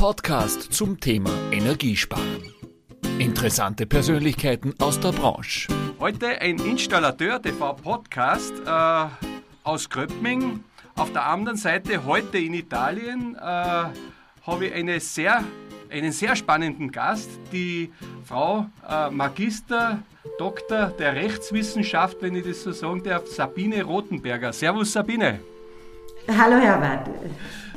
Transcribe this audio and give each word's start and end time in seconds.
Podcast 0.00 0.72
zum 0.72 0.98
Thema 0.98 1.28
Energiesparen. 1.52 2.54
Interessante 3.18 3.84
Persönlichkeiten 3.84 4.72
aus 4.78 4.98
der 4.98 5.12
Branche. 5.12 5.68
Heute 5.98 6.40
ein 6.40 6.58
Installateur 6.58 7.42
TV 7.42 7.74
Podcast 7.74 8.54
äh, 8.64 9.04
aus 9.62 9.90
Gröbming. 9.90 10.64
Auf 10.96 11.12
der 11.12 11.26
anderen 11.26 11.58
Seite 11.58 12.06
heute 12.06 12.38
in 12.38 12.54
Italien 12.54 13.34
äh, 13.34 13.40
habe 13.40 13.92
ich 14.62 14.72
eine 14.72 15.00
sehr, 15.00 15.44
einen 15.90 16.12
sehr 16.12 16.34
spannenden 16.34 16.90
Gast, 16.90 17.28
die 17.52 17.92
Frau 18.24 18.70
äh, 18.88 19.10
Magister 19.10 19.98
Doktor 20.38 20.94
der 20.98 21.14
Rechtswissenschaft, 21.14 22.16
wenn 22.22 22.36
ich 22.36 22.46
das 22.46 22.62
so 22.62 22.72
sagen 22.72 23.02
darf, 23.02 23.26
Sabine 23.26 23.82
Rothenberger. 23.82 24.50
Servus 24.54 24.94
Sabine. 24.94 25.40
Hallo 26.26 26.56
Herbert. 26.56 27.06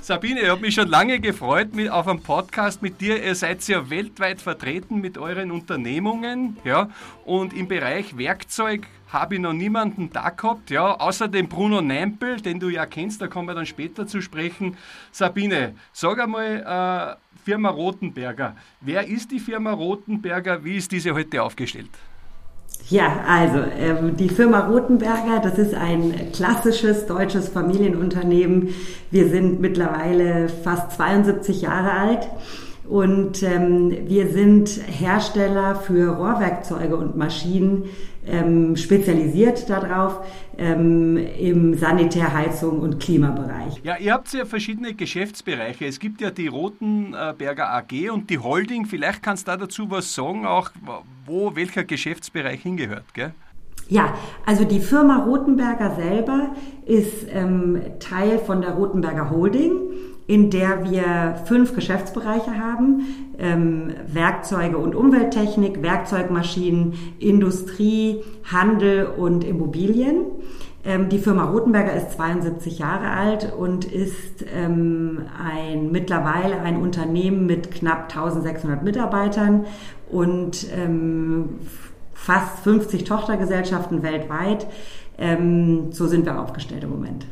Sabine, 0.03 0.41
ich 0.41 0.49
habe 0.49 0.59
mich 0.59 0.75
schon 0.75 0.89
lange 0.89 1.21
gefreut 1.21 1.73
mit, 1.73 1.89
auf 1.89 2.09
einem 2.09 2.19
Podcast 2.19 2.81
mit 2.81 2.99
dir. 2.99 3.23
Ihr 3.23 3.35
seid 3.35 3.65
ja 3.69 3.89
weltweit 3.89 4.41
vertreten 4.41 4.99
mit 4.99 5.17
euren 5.17 5.49
Unternehmungen. 5.49 6.57
Ja? 6.65 6.89
Und 7.23 7.53
im 7.53 7.69
Bereich 7.69 8.17
Werkzeug 8.17 8.85
habe 9.07 9.35
ich 9.35 9.39
noch 9.39 9.53
niemanden 9.53 10.09
da 10.11 10.29
gehabt. 10.29 10.71
Ja? 10.71 10.99
Außer 10.99 11.29
dem 11.29 11.47
Bruno 11.47 11.79
Nempel, 11.79 12.41
den 12.41 12.59
du 12.59 12.67
ja 12.67 12.85
kennst, 12.85 13.21
da 13.21 13.27
kommen 13.27 13.47
wir 13.47 13.55
dann 13.55 13.65
später 13.65 14.05
zu 14.05 14.21
sprechen. 14.21 14.75
Sabine, 15.13 15.73
sag 15.93 16.19
einmal, 16.19 17.15
äh, 17.15 17.39
Firma 17.45 17.69
Rotenberger. 17.69 18.57
Wer 18.81 19.07
ist 19.07 19.31
die 19.31 19.39
Firma 19.39 19.71
Rotenberger? 19.71 20.65
Wie 20.65 20.75
ist 20.75 20.91
diese 20.91 21.13
heute 21.13 21.41
aufgestellt? 21.41 21.91
Ja, 22.89 23.23
also 23.27 23.59
ähm, 23.79 24.17
die 24.17 24.27
Firma 24.27 24.67
Rotenberger, 24.67 25.39
das 25.41 25.57
ist 25.57 25.73
ein 25.73 26.31
klassisches 26.33 27.05
deutsches 27.05 27.47
Familienunternehmen. 27.47 28.75
Wir 29.09 29.29
sind 29.29 29.61
mittlerweile 29.61 30.49
fast 30.49 30.91
72 30.97 31.61
Jahre 31.61 31.91
alt 31.91 32.27
und 32.87 33.43
ähm, 33.43 33.95
wir 34.07 34.27
sind 34.27 34.69
Hersteller 34.87 35.75
für 35.75 36.15
Rohrwerkzeuge 36.15 36.97
und 36.97 37.15
Maschinen, 37.15 37.85
ähm, 38.27 38.75
spezialisiert 38.75 39.69
darauf 39.69 40.25
ähm, 40.57 41.17
im 41.17 41.75
Sanitärheizung 41.75 42.79
und 42.79 42.99
Klimabereich. 42.99 43.81
Ja, 43.83 43.97
ihr 43.97 44.13
habt 44.13 44.31
ja 44.33 44.45
verschiedene 44.45 44.93
Geschäftsbereiche. 44.93 45.85
Es 45.85 45.99
gibt 45.99 46.21
ja 46.21 46.31
die 46.31 46.47
Rotenberger 46.47 47.73
AG 47.73 48.09
und 48.11 48.29
die 48.29 48.39
Holding. 48.39 48.85
Vielleicht 48.85 49.23
kannst 49.23 49.47
du 49.47 49.51
da 49.51 49.57
dazu 49.57 49.89
was 49.89 50.13
sagen, 50.13 50.45
auch 50.45 50.71
wo 51.25 51.55
welcher 51.55 51.83
Geschäftsbereich 51.83 52.61
hingehört, 52.61 53.13
gell? 53.13 53.33
Ja, 53.89 54.13
also 54.45 54.63
die 54.63 54.79
Firma 54.79 55.23
Rotenberger 55.25 55.95
selber 55.95 56.55
ist 56.85 57.27
ähm, 57.29 57.81
Teil 57.99 58.39
von 58.39 58.61
der 58.61 58.71
Rotenberger 58.71 59.29
Holding 59.29 59.71
in 60.27 60.49
der 60.49 60.89
wir 60.89 61.35
fünf 61.45 61.75
Geschäftsbereiche 61.75 62.57
haben. 62.57 63.33
Ähm, 63.37 63.93
Werkzeuge 64.07 64.77
und 64.77 64.95
Umwelttechnik, 64.95 65.81
Werkzeugmaschinen, 65.81 66.93
Industrie, 67.19 68.21
Handel 68.43 69.05
und 69.05 69.43
Immobilien. 69.43 70.25
Ähm, 70.85 71.09
die 71.09 71.19
Firma 71.19 71.45
Rotenberger 71.45 71.93
ist 71.93 72.11
72 72.11 72.79
Jahre 72.79 73.09
alt 73.09 73.53
und 73.57 73.85
ist 73.85 74.45
ähm, 74.53 75.23
ein, 75.41 75.91
mittlerweile 75.91 76.59
ein 76.59 76.77
Unternehmen 76.77 77.45
mit 77.45 77.71
knapp 77.71 78.03
1600 78.15 78.83
Mitarbeitern 78.83 79.65
und 80.11 80.67
ähm, 80.75 81.59
fast 82.13 82.59
50 82.63 83.05
Tochtergesellschaften 83.05 84.03
weltweit. 84.03 84.67
Ähm, 85.17 85.91
so 85.91 86.07
sind 86.07 86.25
wir 86.25 86.39
aufgestellt 86.39 86.83
im 86.83 86.89
Moment. 86.89 87.25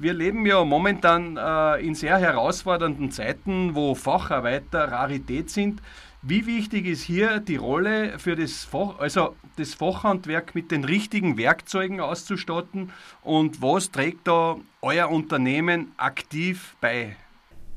Wir 0.00 0.14
leben 0.14 0.46
ja 0.46 0.64
momentan 0.64 1.36
äh, 1.36 1.86
in 1.86 1.94
sehr 1.94 2.16
herausfordernden 2.16 3.10
Zeiten, 3.10 3.74
wo 3.74 3.94
Facharbeiter 3.94 4.90
Rarität 4.90 5.50
sind. 5.50 5.82
Wie 6.22 6.46
wichtig 6.46 6.86
ist 6.86 7.02
hier 7.02 7.38
die 7.38 7.56
Rolle 7.56 8.18
für 8.18 8.34
das, 8.34 8.64
Fach, 8.64 8.98
also 8.98 9.36
das 9.58 9.74
Fachhandwerk 9.74 10.54
mit 10.54 10.70
den 10.70 10.84
richtigen 10.84 11.36
Werkzeugen 11.36 12.00
auszustatten 12.00 12.92
und 13.22 13.60
was 13.60 13.90
trägt 13.90 14.26
da 14.26 14.56
euer 14.80 15.10
Unternehmen 15.10 15.92
aktiv 15.98 16.76
bei? 16.80 17.14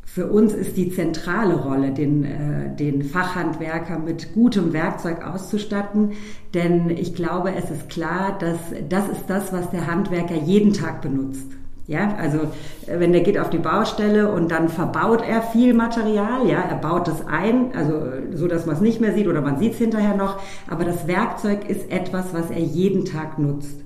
Für 0.05 0.27
uns 0.27 0.53
ist 0.53 0.77
die 0.77 0.91
zentrale 0.91 1.55
Rolle, 1.55 1.91
den, 1.91 2.23
äh, 2.23 2.73
den 2.73 3.03
Fachhandwerker 3.03 3.99
mit 3.99 4.33
gutem 4.33 4.71
Werkzeug 4.71 5.25
auszustatten, 5.25 6.13
denn 6.53 6.89
ich 6.89 7.15
glaube, 7.15 7.53
es 7.53 7.69
ist 7.69 7.89
klar, 7.89 8.37
dass 8.39 8.59
das 8.87 9.09
ist 9.09 9.25
das, 9.27 9.51
was 9.51 9.71
der 9.71 9.87
Handwerker 9.87 10.35
jeden 10.35 10.71
Tag 10.71 11.01
benutzt. 11.01 11.51
Ja, 11.85 12.15
also 12.15 12.39
äh, 12.87 12.99
wenn 12.99 13.11
der 13.11 13.21
geht 13.21 13.37
auf 13.37 13.49
die 13.49 13.57
Baustelle 13.57 14.31
und 14.31 14.51
dann 14.51 14.69
verbaut 14.69 15.21
er 15.21 15.41
viel 15.41 15.73
Material, 15.73 16.47
ja, 16.47 16.61
er 16.61 16.77
baut 16.77 17.09
es 17.09 17.27
ein, 17.27 17.75
also 17.75 17.97
äh, 17.97 18.35
so, 18.35 18.47
dass 18.47 18.65
man 18.65 18.75
es 18.75 18.81
nicht 18.81 19.01
mehr 19.01 19.13
sieht 19.13 19.27
oder 19.27 19.41
man 19.41 19.57
sieht 19.57 19.73
es 19.73 19.79
hinterher 19.79 20.15
noch, 20.15 20.39
aber 20.69 20.85
das 20.85 21.07
Werkzeug 21.07 21.69
ist 21.69 21.91
etwas, 21.91 22.33
was 22.33 22.49
er 22.49 22.59
jeden 22.59 23.03
Tag 23.03 23.37
nutzt. 23.37 23.81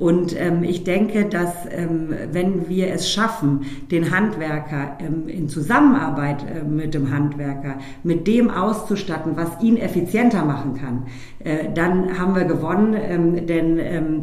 Und 0.00 0.34
ähm, 0.40 0.64
ich 0.64 0.82
denke, 0.82 1.26
dass 1.26 1.52
ähm, 1.70 2.14
wenn 2.32 2.70
wir 2.70 2.90
es 2.90 3.12
schaffen, 3.12 3.66
den 3.90 4.10
Handwerker 4.10 4.96
ähm, 4.98 5.28
in 5.28 5.50
Zusammenarbeit 5.50 6.42
äh, 6.42 6.64
mit 6.64 6.94
dem 6.94 7.12
Handwerker 7.12 7.76
mit 8.02 8.26
dem 8.26 8.50
auszustatten, 8.50 9.36
was 9.36 9.62
ihn 9.62 9.76
effizienter 9.76 10.42
machen 10.46 10.72
kann, 10.80 11.02
äh, 11.44 11.68
dann 11.74 12.18
haben 12.18 12.34
wir 12.34 12.44
gewonnen. 12.44 12.96
Ähm, 12.98 13.46
denn 13.46 13.78
ähm, 13.78 14.22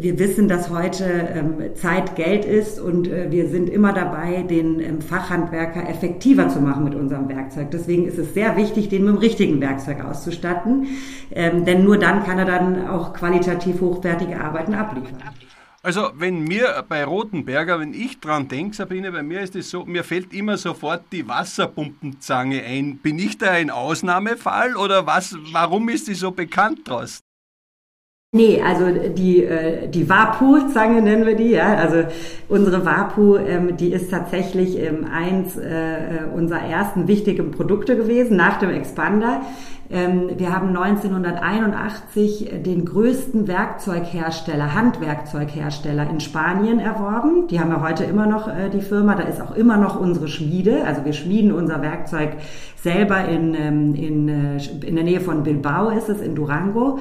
wir 0.00 0.18
wissen, 0.18 0.48
dass 0.48 0.70
heute 0.70 1.04
ähm, 1.04 1.74
Zeit 1.74 2.16
Geld 2.16 2.46
ist 2.46 2.80
und 2.80 3.06
äh, 3.06 3.30
wir 3.30 3.48
sind 3.48 3.68
immer 3.68 3.92
dabei, 3.92 4.44
den 4.48 4.80
ähm, 4.80 5.02
Fachhandwerker 5.02 5.90
effektiver 5.90 6.48
zu 6.48 6.62
machen 6.62 6.84
mit 6.84 6.94
unserem 6.94 7.28
Werkzeug. 7.28 7.70
Deswegen 7.70 8.06
ist 8.06 8.16
es 8.16 8.32
sehr 8.32 8.56
wichtig, 8.56 8.88
den 8.88 9.04
mit 9.04 9.16
dem 9.16 9.18
richtigen 9.18 9.60
Werkzeug 9.60 10.02
auszustatten. 10.02 10.86
Ähm, 11.34 11.66
denn 11.66 11.84
nur 11.84 11.98
dann 11.98 12.24
kann 12.24 12.38
er 12.38 12.46
dann 12.46 12.88
auch 12.88 13.12
qualitativ 13.12 13.82
hochwertige 13.82 14.40
Arbeiten 14.40 14.72
abliefern. 14.72 15.01
Also 15.84 16.10
wenn 16.14 16.44
mir 16.44 16.84
bei 16.88 17.04
Rotenberger, 17.04 17.80
wenn 17.80 17.92
ich 17.92 18.20
dran 18.20 18.46
denke, 18.46 18.76
Sabine, 18.76 19.10
bei 19.10 19.24
mir 19.24 19.40
ist 19.40 19.56
es 19.56 19.68
so, 19.68 19.84
mir 19.84 20.04
fällt 20.04 20.32
immer 20.32 20.56
sofort 20.56 21.02
die 21.10 21.26
Wasserpumpenzange 21.26 22.62
ein. 22.62 22.98
Bin 22.98 23.18
ich 23.18 23.36
da 23.36 23.50
ein 23.50 23.70
Ausnahmefall 23.70 24.76
oder 24.76 25.06
was, 25.06 25.36
warum 25.50 25.88
ist 25.88 26.06
die 26.06 26.14
so 26.14 26.30
bekannt 26.30 26.88
draus? 26.88 27.20
Nee, 28.34 28.62
also 28.62 28.86
die, 29.10 29.44
äh, 29.44 29.88
die 29.88 30.08
Wapu-Zange 30.08 31.02
nennen 31.02 31.26
wir 31.26 31.36
die, 31.36 31.50
ja. 31.50 31.74
Also 31.74 32.04
unsere 32.48 32.86
Wapu, 32.86 33.36
ähm, 33.36 33.76
die 33.76 33.92
ist 33.92 34.10
tatsächlich 34.10 34.78
ähm, 34.78 35.04
eins 35.04 35.58
äh, 35.58 36.24
unserer 36.34 36.62
ersten 36.62 37.08
wichtigen 37.08 37.50
Produkte 37.50 37.94
gewesen 37.94 38.38
nach 38.38 38.58
dem 38.58 38.70
Expander. 38.70 39.42
Ähm, 39.92 40.30
wir 40.38 40.54
haben 40.54 40.68
1981 40.68 42.62
den 42.64 42.86
größten 42.86 43.46
Werkzeughersteller, 43.46 44.74
Handwerkzeughersteller 44.74 46.08
in 46.08 46.18
Spanien 46.20 46.78
erworben. 46.78 47.46
Die 47.48 47.60
haben 47.60 47.68
wir 47.68 47.82
heute 47.82 48.04
immer 48.04 48.26
noch, 48.26 48.48
äh, 48.48 48.70
die 48.70 48.80
Firma. 48.80 49.14
Da 49.16 49.24
ist 49.24 49.42
auch 49.42 49.54
immer 49.54 49.76
noch 49.76 50.00
unsere 50.00 50.28
Schmiede. 50.28 50.84
Also 50.86 51.04
wir 51.04 51.12
schmieden 51.12 51.52
unser 51.52 51.82
Werkzeug 51.82 52.38
selber 52.82 53.28
in, 53.28 53.54
ähm, 53.54 53.94
in, 53.94 54.28
äh, 54.28 54.56
in 54.86 54.94
der 54.94 55.04
Nähe 55.04 55.20
von 55.20 55.42
Bilbao 55.42 55.90
ist 55.90 56.08
es, 56.08 56.22
in 56.22 56.34
Durango. 56.34 56.98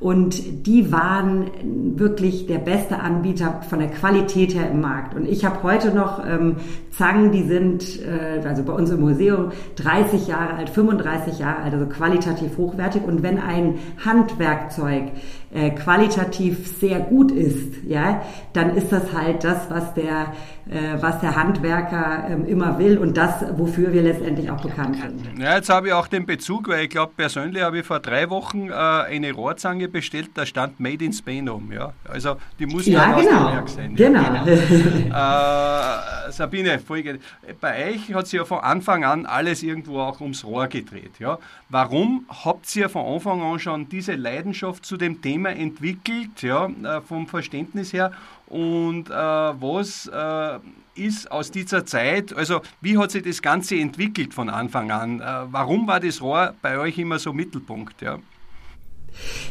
Und 0.00 0.66
die 0.66 0.92
waren 0.92 1.50
wirklich 1.96 2.46
der 2.46 2.58
beste 2.58 3.00
Anbieter 3.00 3.62
von 3.68 3.78
der 3.78 3.88
Qualität 3.88 4.54
her 4.54 4.70
im 4.70 4.82
Markt. 4.82 5.14
Und 5.14 5.26
ich 5.26 5.46
habe 5.46 5.62
heute 5.62 5.94
noch 5.94 6.22
ähm, 6.26 6.56
Zangen, 6.90 7.32
die 7.32 7.42
sind, 7.42 8.00
äh, 8.02 8.46
also 8.46 8.64
bei 8.64 8.74
uns 8.74 8.90
im 8.90 9.00
Museum, 9.00 9.52
30 9.76 10.26
Jahre 10.26 10.54
alt, 10.54 10.68
35 10.68 11.38
Jahre 11.38 11.62
alt, 11.62 11.72
also 11.72 11.86
qualitativ 11.86 12.33
hochwertig. 12.56 13.02
Und 13.04 13.22
wenn 13.22 13.38
ein 13.38 13.78
Handwerkzeug 14.04 15.12
äh, 15.54 15.70
qualitativ 15.70 16.66
sehr 16.80 16.98
gut 16.98 17.30
ist, 17.30 17.84
ja, 17.86 18.22
dann 18.52 18.76
ist 18.76 18.90
das 18.90 19.12
halt 19.12 19.44
das, 19.44 19.70
was 19.70 19.94
der, 19.94 20.32
äh, 20.68 21.00
was 21.00 21.20
der 21.20 21.36
Handwerker 21.36 22.28
äh, 22.28 22.50
immer 22.50 22.78
will 22.80 22.98
und 22.98 23.16
das, 23.16 23.44
wofür 23.56 23.92
wir 23.92 24.02
letztendlich 24.02 24.50
auch 24.50 24.60
bekannt 24.60 24.96
sind. 24.96 25.38
Ja, 25.38 25.54
jetzt 25.54 25.70
habe 25.70 25.88
ich 25.88 25.92
auch 25.92 26.08
den 26.08 26.26
Bezug, 26.26 26.68
weil 26.68 26.84
ich 26.84 26.90
glaube, 26.90 27.12
persönlich 27.16 27.62
habe 27.62 27.78
ich 27.78 27.86
vor 27.86 28.00
drei 28.00 28.30
Wochen 28.30 28.68
äh, 28.68 28.72
eine 28.72 29.32
Rohrzange 29.32 29.88
bestellt, 29.88 30.30
da 30.34 30.44
stand 30.44 30.80
Made 30.80 31.04
in 31.04 31.12
Spain 31.12 31.48
um. 31.48 31.70
Ja? 31.70 31.92
Also 32.08 32.36
die 32.58 32.66
muss 32.66 32.86
ja, 32.86 33.10
ja 33.10 33.20
genau. 33.20 33.30
aus 33.30 33.36
dem 33.36 33.54
Werk 33.54 33.68
sein. 33.68 33.94
Genau. 33.94 34.22
Ja, 34.22 34.44
genau. 34.44 36.28
äh, 36.28 36.32
Sabine, 36.32 36.80
Folge. 36.80 37.20
Bei 37.60 37.92
euch 37.92 38.12
hat 38.12 38.26
sich 38.26 38.38
ja 38.38 38.44
von 38.44 38.58
Anfang 38.58 39.04
an 39.04 39.24
alles 39.24 39.62
irgendwo 39.62 40.00
auch 40.00 40.20
ums 40.20 40.44
Rohr 40.44 40.66
gedreht. 40.66 41.12
Ja? 41.20 41.38
Warum 41.68 42.26
habt 42.44 42.74
ihr 42.74 42.88
von 42.88 43.06
Anfang 43.06 43.40
an 43.40 43.60
schon 43.60 43.88
diese 43.88 44.14
Leidenschaft 44.14 44.84
zu 44.84 44.96
dem 44.96 45.22
Thema 45.22 45.43
entwickelt, 45.50 46.42
ja, 46.42 46.66
äh, 46.66 47.00
vom 47.00 47.26
Verständnis 47.26 47.92
her? 47.92 48.12
Und 48.46 49.10
äh, 49.10 49.12
was 49.12 50.06
äh, 50.06 50.58
ist 50.94 51.30
aus 51.30 51.50
dieser 51.50 51.86
Zeit, 51.86 52.34
also 52.36 52.60
wie 52.80 52.98
hat 52.98 53.10
sich 53.10 53.22
das 53.22 53.42
Ganze 53.42 53.76
entwickelt 53.76 54.34
von 54.34 54.48
Anfang 54.48 54.90
an? 54.90 55.20
Äh, 55.20 55.24
warum 55.50 55.86
war 55.86 56.00
das 56.00 56.20
Rohr 56.20 56.54
bei 56.62 56.78
euch 56.78 56.98
immer 56.98 57.18
so 57.18 57.32
Mittelpunkt? 57.32 58.00
Ja? 58.02 58.18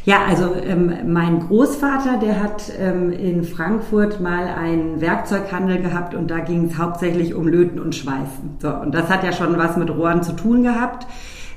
Ja, 0.06 0.26
also 0.28 0.56
ähm, 0.56 1.14
mein 1.14 1.40
Großvater, 1.40 2.18
der 2.18 2.44
hat 2.44 2.72
ähm, 2.78 3.12
in 3.12 3.44
Frankfurt 3.44 4.20
mal 4.20 4.48
einen 4.48 5.00
Werkzeughandel 5.00 5.82
gehabt 5.82 6.14
und 6.14 6.30
da 6.30 6.40
ging 6.40 6.66
es 6.66 6.78
hauptsächlich 6.78 7.34
um 7.34 7.48
Löten 7.48 7.80
und 7.80 7.96
Schweißen. 7.96 8.58
So, 8.60 8.70
und 8.70 8.94
das 8.94 9.10
hat 9.10 9.24
ja 9.24 9.32
schon 9.32 9.58
was 9.58 9.78
mit 9.78 9.90
Rohren 9.90 10.22
zu 10.22 10.34
tun 10.34 10.64
gehabt. 10.64 11.08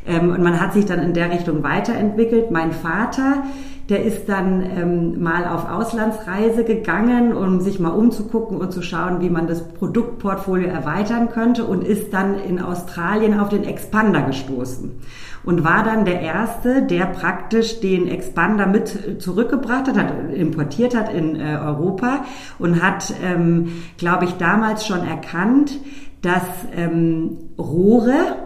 Ähm, 0.07 0.31
und 0.31 0.43
man 0.43 0.61
hat 0.61 0.73
sich 0.73 0.87
dann 0.87 1.01
in 1.01 1.15
der 1.15 1.33
Richtung 1.33 1.65
weiterentwickelt. 1.65 2.53
Mein 2.53 2.71
Vater, 2.71 3.45
der 3.89 4.05
ist 4.05 4.29
dann 4.29 4.63
ähm, 4.63 5.23
mal 5.23 5.47
auf 5.47 5.69
Auslandsreise 5.71 6.65
gegangen, 6.65 7.37
um 7.37 7.61
sich 7.61 7.79
mal 7.79 7.91
umzugucken 7.91 8.59
und 8.59 8.73
zu 8.73 8.83
schauen, 8.83 9.21
wie 9.21 9.31
man 9.31 9.47
das 9.47 9.69
Produktportfolio 9.69 10.69
erweitern 10.69 11.29
könnte 11.31 11.65
und 11.65 11.85
ist 11.85 12.13
dann 12.13 12.39
in 12.39 12.61
Australien 12.61 13.39
auf 13.39 13.49
den 13.49 13.65
Expander 13.65 14.23
gestoßen 14.23 14.91
und 15.45 15.63
war 15.63 15.85
dann 15.85 16.05
der 16.05 16.21
Erste, 16.21 16.83
der 16.83 17.07
praktisch 17.07 17.81
den 17.81 18.09
Expander 18.09 18.67
mit 18.67 19.23
zurückgebracht 19.23 19.87
hat, 19.87 19.97
hat 19.97 20.13
importiert 20.35 20.97
hat 20.97 21.13
in 21.15 21.37
äh, 21.37 21.57
Europa 21.63 22.25
und 22.59 22.83
hat, 22.83 23.15
ähm, 23.25 23.83
glaube 23.97 24.25
ich, 24.25 24.33
damals 24.33 24.85
schon 24.85 25.07
erkannt, 25.07 25.79
dass 26.23 26.43
ähm, 26.75 27.39
Rohre 27.57 28.46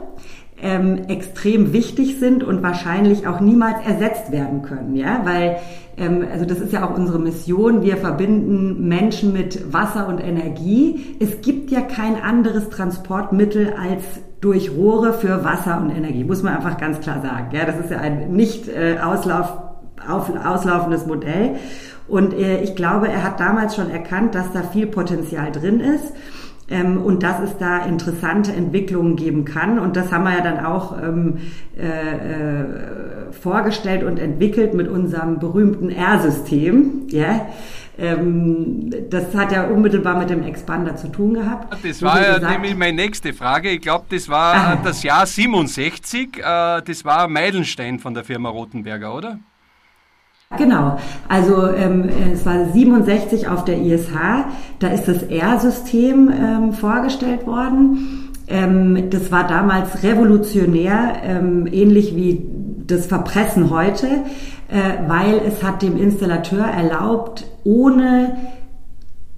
ähm, 0.62 1.08
extrem 1.08 1.72
wichtig 1.72 2.18
sind 2.18 2.44
und 2.44 2.62
wahrscheinlich 2.62 3.26
auch 3.26 3.40
niemals 3.40 3.84
ersetzt 3.86 4.32
werden 4.32 4.62
können, 4.62 4.96
ja, 4.96 5.22
weil 5.24 5.56
ähm, 5.96 6.24
also 6.32 6.44
das 6.44 6.58
ist 6.58 6.72
ja 6.72 6.88
auch 6.88 6.96
unsere 6.96 7.18
Mission. 7.18 7.82
Wir 7.82 7.96
verbinden 7.96 8.88
Menschen 8.88 9.32
mit 9.32 9.72
Wasser 9.72 10.08
und 10.08 10.18
Energie. 10.18 11.16
Es 11.20 11.40
gibt 11.42 11.70
ja 11.70 11.80
kein 11.80 12.20
anderes 12.20 12.70
Transportmittel 12.70 13.74
als 13.78 14.02
durch 14.40 14.70
Rohre 14.70 15.12
für 15.12 15.44
Wasser 15.44 15.80
und 15.80 15.90
Energie, 15.90 16.24
muss 16.24 16.42
man 16.42 16.56
einfach 16.56 16.78
ganz 16.78 17.00
klar 17.00 17.20
sagen. 17.20 17.48
Ja, 17.52 17.66
das 17.66 17.78
ist 17.78 17.90
ja 17.90 17.98
ein 17.98 18.32
nicht 18.32 18.68
äh, 18.68 18.98
auslauf, 19.02 19.52
auf, 20.08 20.32
auslaufendes 20.44 21.06
Modell. 21.06 21.56
Und 22.08 22.32
äh, 22.32 22.62
ich 22.62 22.74
glaube, 22.74 23.08
er 23.08 23.22
hat 23.22 23.38
damals 23.38 23.76
schon 23.76 23.90
erkannt, 23.90 24.34
dass 24.34 24.50
da 24.52 24.62
viel 24.62 24.86
Potenzial 24.86 25.52
drin 25.52 25.80
ist 25.80 26.12
ähm, 26.70 27.02
und 27.02 27.22
dass 27.22 27.40
es 27.40 27.58
da 27.58 27.84
interessante 27.84 28.52
Entwicklungen 28.52 29.17
geben 29.17 29.44
kann. 29.44 29.78
Und 29.78 29.96
das 29.96 30.12
haben 30.12 30.25
wir 30.25 30.32
ja 30.32 30.40
dann 30.40 30.64
auch 30.64 30.96
ähm, 31.02 31.38
äh, 31.76 31.82
äh, 31.82 32.64
vorgestellt 33.32 34.05
und 34.05 34.19
entwickelt 34.19 34.75
mit 34.75 34.88
unserem 34.88 35.38
berühmten 35.38 35.90
R-System. 35.90 37.08
Ja? 37.08 37.49
Ähm, 37.99 38.90
das 39.11 39.34
hat 39.34 39.52
ja 39.52 39.64
unmittelbar 39.64 40.19
mit 40.19 40.31
dem 40.31 40.43
Expander 40.43 40.96
zu 40.96 41.08
tun 41.08 41.34
gehabt. 41.34 41.76
Das 41.84 42.00
war 42.02 42.22
ja 42.22 42.34
gesagt, 42.37 42.52
nämlich 42.52 42.76
meine 42.76 42.96
nächste 42.96 43.34
Frage. 43.34 43.70
Ich 43.70 43.82
glaube, 43.82 44.06
das 44.08 44.28
war 44.28 44.55
ah. 44.55 44.78
das 44.82 45.02
Jahr 45.02 45.26
67. 45.26 46.38
Äh, 46.38 46.43
das 46.82 47.05
war 47.05 47.28
Meilenstein 47.28 47.99
von 47.99 48.14
der 48.14 48.25
Firma 48.25 48.49
Rotenberger, 48.49 49.14
oder? 49.14 49.38
Genau, 50.58 50.99
also 51.29 51.69
ähm, 51.69 52.08
es 52.32 52.44
war 52.44 52.73
67 52.73 53.47
auf 53.47 53.64
der 53.64 53.81
ISH, 53.81 54.11
da 54.81 54.88
ist 54.88 55.06
das 55.06 55.23
R-System 55.23 56.29
ähm, 56.29 56.73
vorgestellt 56.73 57.47
worden. 57.47 58.32
Ähm, 58.49 59.11
das 59.11 59.31
war 59.31 59.47
damals 59.47 60.02
revolutionär, 60.02 61.23
ähm, 61.23 61.69
ähnlich 61.70 62.17
wie 62.17 62.44
das 62.85 63.06
Verpressen 63.06 63.70
heute, 63.70 64.08
äh, 64.08 65.08
weil 65.08 65.41
es 65.47 65.62
hat 65.62 65.82
dem 65.82 65.97
Installateur 65.97 66.64
erlaubt, 66.64 67.47
ohne 67.62 68.37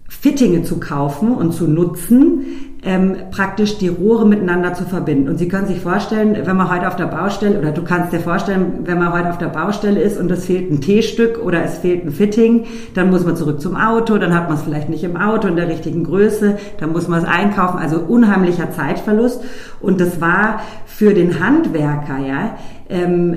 Fittinge 0.09 0.63
zu 0.63 0.81
kaufen 0.81 1.35
und 1.35 1.53
zu 1.53 1.69
nutzen, 1.69 2.72
ähm, 2.85 3.17
praktisch 3.31 3.79
die 3.79 3.87
Rohre 3.87 4.27
miteinander 4.27 4.75
zu 4.75 4.85
verbinden. 4.85 5.29
Und 5.29 5.39
Sie 5.39 5.47
können 5.47 5.69
sich 5.69 5.81
vorstellen, 5.81 6.37
wenn 6.45 6.57
man 6.57 6.69
heute 6.69 6.89
auf 6.89 6.97
der 6.97 7.07
Baustelle, 7.07 7.59
oder 7.59 7.71
du 7.71 7.83
kannst 7.83 8.13
dir 8.13 8.19
vorstellen, 8.19 8.81
wenn 8.85 8.99
man 8.99 9.13
heute 9.13 9.31
auf 9.31 9.39
der 9.39 9.47
Baustelle 9.47 10.01
ist 10.01 10.19
und 10.19 10.31
es 10.33 10.47
fehlt 10.47 10.71
ein 10.71 10.81
T-Stück 10.81 11.39
oder 11.39 11.63
es 11.63 11.79
fehlt 11.79 12.05
ein 12.05 12.11
Fitting, 12.11 12.65
dann 12.95 13.11
muss 13.11 13.25
man 13.25 13.37
zurück 13.37 13.61
zum 13.61 13.77
Auto, 13.77 14.19
dann 14.19 14.35
hat 14.35 14.49
man 14.49 14.59
es 14.59 14.65
vielleicht 14.65 14.89
nicht 14.89 15.05
im 15.05 15.17
Auto 15.17 15.47
in 15.47 15.55
der 15.55 15.69
richtigen 15.69 16.03
Größe, 16.03 16.59
dann 16.81 16.91
muss 16.91 17.07
man 17.07 17.23
es 17.23 17.29
einkaufen, 17.29 17.79
also 17.79 18.01
unheimlicher 18.01 18.73
Zeitverlust. 18.73 19.45
Und 19.81 20.01
das 20.01 20.21
war 20.21 20.61
für 20.85 21.15
den 21.15 21.39
Handwerker, 21.39 22.19
ja, 22.19 22.57
ähm, 22.93 23.37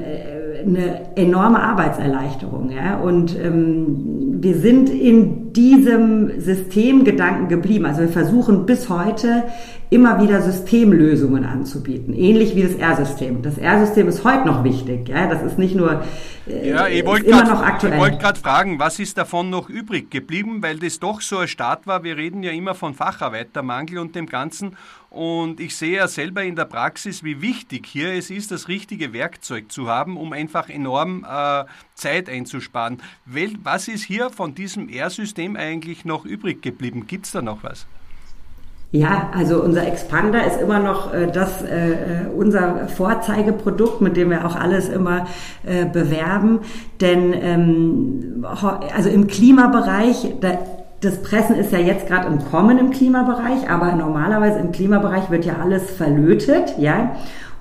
eine 0.65 1.15
enorme 1.15 1.61
Arbeitserleichterung. 1.61 2.71
Ja? 2.71 2.97
Und 2.97 3.37
ähm, 3.37 4.37
wir 4.41 4.55
sind 4.55 4.89
in 4.89 5.53
diesem 5.53 6.39
Systemgedanken 6.39 7.47
geblieben. 7.47 7.85
Also 7.85 8.01
wir 8.01 8.09
versuchen 8.09 8.65
bis 8.65 8.89
heute 8.89 9.43
immer 9.89 10.21
wieder 10.21 10.41
Systemlösungen 10.41 11.45
anzubieten, 11.45 12.13
ähnlich 12.13 12.55
wie 12.55 12.63
das 12.63 12.73
R-System. 12.73 13.43
Das 13.43 13.57
R-System 13.57 14.07
ist 14.07 14.23
heute 14.23 14.47
noch 14.47 14.63
wichtig. 14.63 15.07
Ja? 15.07 15.27
Das 15.27 15.43
ist 15.43 15.57
nicht 15.57 15.75
nur 15.75 16.01
äh, 16.47 16.69
ja, 16.69 16.87
ich 16.87 17.05
wollte 17.05 17.25
gerade 17.29 18.39
fragen, 18.39 18.79
was 18.79 18.99
ist 18.99 19.17
davon 19.17 19.49
noch 19.49 19.69
übrig 19.69 20.11
geblieben, 20.11 20.61
weil 20.61 20.77
das 20.77 20.99
doch 20.99 21.21
so 21.21 21.37
ein 21.37 21.47
Start 21.47 21.87
war. 21.87 22.03
Wir 22.03 22.17
reden 22.17 22.43
ja 22.43 22.51
immer 22.51 22.75
von 22.75 22.93
Facharbeitermangel 22.93 23.97
und 23.97 24.15
dem 24.15 24.27
Ganzen. 24.27 24.75
Und 25.15 25.62
ich 25.62 25.77
sehe 25.77 25.95
ja 25.95 26.09
selber 26.09 26.44
in 26.44 26.57
der 26.57 26.65
Praxis, 26.65 27.23
wie 27.23 27.41
wichtig 27.41 27.85
hier 27.88 28.12
es 28.12 28.29
ist, 28.29 28.51
das 28.51 28.67
richtige 28.67 29.13
Werkzeug 29.13 29.71
zu 29.71 29.88
haben, 29.88 30.17
um 30.17 30.33
einfach 30.33 30.67
enorm 30.67 31.23
äh, 31.23 31.63
Zeit 31.94 32.27
einzusparen. 32.27 33.01
Was 33.63 33.88
ist 33.88 34.03
hier 34.03 34.29
von 34.29 34.56
diesem 34.56 34.89
R-System 34.89 35.56
eigentlich 35.56 36.03
noch 36.03 36.25
übrig 36.25 36.62
geblieben? 36.62 37.07
Gibt 37.07 37.27
es 37.27 37.31
da 37.31 37.41
noch 37.41 37.63
was? 37.63 37.88
Ja, 38.91 39.29
also 39.33 39.63
unser 39.63 39.88
Expander 39.88 40.45
ist 40.45 40.59
immer 40.59 40.79
noch 40.79 41.13
äh, 41.13 41.31
das 41.31 41.62
äh, 41.62 42.27
unser 42.35 42.89
Vorzeigeprodukt, 42.89 44.01
mit 44.01 44.17
dem 44.17 44.31
wir 44.31 44.45
auch 44.45 44.57
alles 44.57 44.89
immer 44.89 45.27
äh, 45.63 45.85
bewerben. 45.85 46.59
Denn 47.00 47.33
ähm, 47.33 48.45
also 48.94 49.09
im 49.09 49.27
Klimabereich, 49.27 50.35
da 50.41 50.57
das 51.05 51.21
Pressen 51.21 51.55
ist 51.55 51.71
ja 51.71 51.79
jetzt 51.79 52.07
gerade 52.07 52.27
im 52.27 52.43
Kommen 52.43 52.77
im 52.77 52.89
Klimabereich, 52.89 53.69
aber 53.69 53.93
normalerweise 53.93 54.59
im 54.59 54.71
Klimabereich 54.71 55.29
wird 55.29 55.45
ja 55.45 55.57
alles 55.61 55.91
verlötet, 55.91 56.75
ja. 56.77 57.15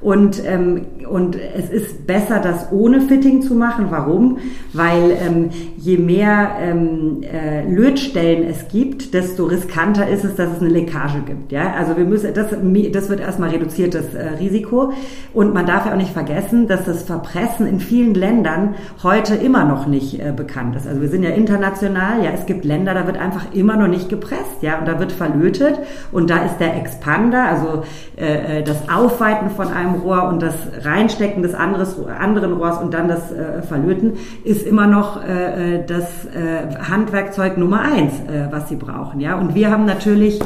Und, 0.04 0.42
ähm, 0.46 0.82
und 1.08 1.34
es 1.34 1.70
ist 1.70 2.06
besser, 2.06 2.38
das 2.38 2.70
ohne 2.70 3.00
Fitting 3.00 3.40
zu 3.40 3.54
machen. 3.54 3.86
Warum? 3.88 4.36
Weil 4.74 5.16
ähm, 5.18 5.48
je 5.78 5.96
mehr 5.96 6.50
ähm, 6.60 7.22
äh, 7.22 7.66
Lötstellen 7.66 8.44
es 8.44 8.68
gibt, 8.68 9.14
desto 9.14 9.44
riskanter 9.46 10.06
ist 10.06 10.22
es, 10.22 10.36
dass 10.36 10.56
es 10.56 10.60
eine 10.60 10.68
Leckage 10.68 11.22
gibt. 11.24 11.52
Ja? 11.52 11.72
Also 11.72 11.96
wir 11.96 12.04
müssen, 12.04 12.34
das, 12.34 12.48
das 12.92 13.08
wird 13.08 13.20
erstmal 13.20 13.48
reduziert, 13.48 13.94
das 13.94 14.12
äh, 14.12 14.28
Risiko. 14.38 14.92
Und 15.32 15.54
man 15.54 15.64
darf 15.64 15.86
ja 15.86 15.92
auch 15.92 15.96
nicht 15.96 16.12
vergessen, 16.12 16.68
dass 16.68 16.84
das 16.84 17.04
Verpressen 17.04 17.66
in 17.66 17.80
vielen 17.80 18.12
Ländern 18.12 18.74
heute 19.02 19.34
immer 19.36 19.64
noch 19.64 19.86
nicht 19.86 20.20
äh, 20.20 20.34
bekannt 20.36 20.76
ist. 20.76 20.86
Also 20.86 21.00
wir 21.00 21.08
sind 21.08 21.22
ja 21.22 21.30
international, 21.30 22.22
ja, 22.22 22.30
es 22.34 22.44
gibt 22.44 22.66
Länder, 22.66 22.92
da 22.92 23.06
wird 23.06 23.16
einfach 23.16 23.54
immer 23.54 23.78
noch 23.78 23.88
nicht 23.88 24.10
gepresst, 24.10 24.60
ja, 24.60 24.78
und 24.78 24.86
da 24.86 24.98
wird 25.00 25.12
verlötet. 25.12 25.78
Und 26.12 26.28
da 26.28 26.44
ist 26.44 26.58
der 26.58 26.76
Expander, 26.76 27.44
also 27.44 27.84
äh, 28.18 28.58
äh 28.58 28.62
das 28.62 28.88
Aufweiten 28.90 29.48
von 29.48 29.68
einem 29.68 29.93
Rohr 29.94 30.28
und 30.28 30.42
das 30.42 30.54
Reinstecken 30.82 31.42
des 31.42 31.54
anderes, 31.54 31.96
anderen 32.06 32.54
Rohrs 32.54 32.78
und 32.78 32.94
dann 32.94 33.08
das 33.08 33.32
äh, 33.32 33.62
Verlöten 33.62 34.14
ist 34.44 34.66
immer 34.66 34.86
noch 34.86 35.22
äh, 35.22 35.76
äh 35.76 35.84
das 35.86 36.24
äh, 36.26 36.76
Handwerkzeug 36.88 37.58
Nummer 37.58 37.80
eins, 37.80 38.12
äh, 38.20 38.48
was 38.50 38.68
sie 38.68 38.76
brauchen. 38.76 39.20
Ja, 39.20 39.36
und 39.36 39.54
wir 39.54 39.70
haben 39.70 39.84
natürlich 39.84 40.40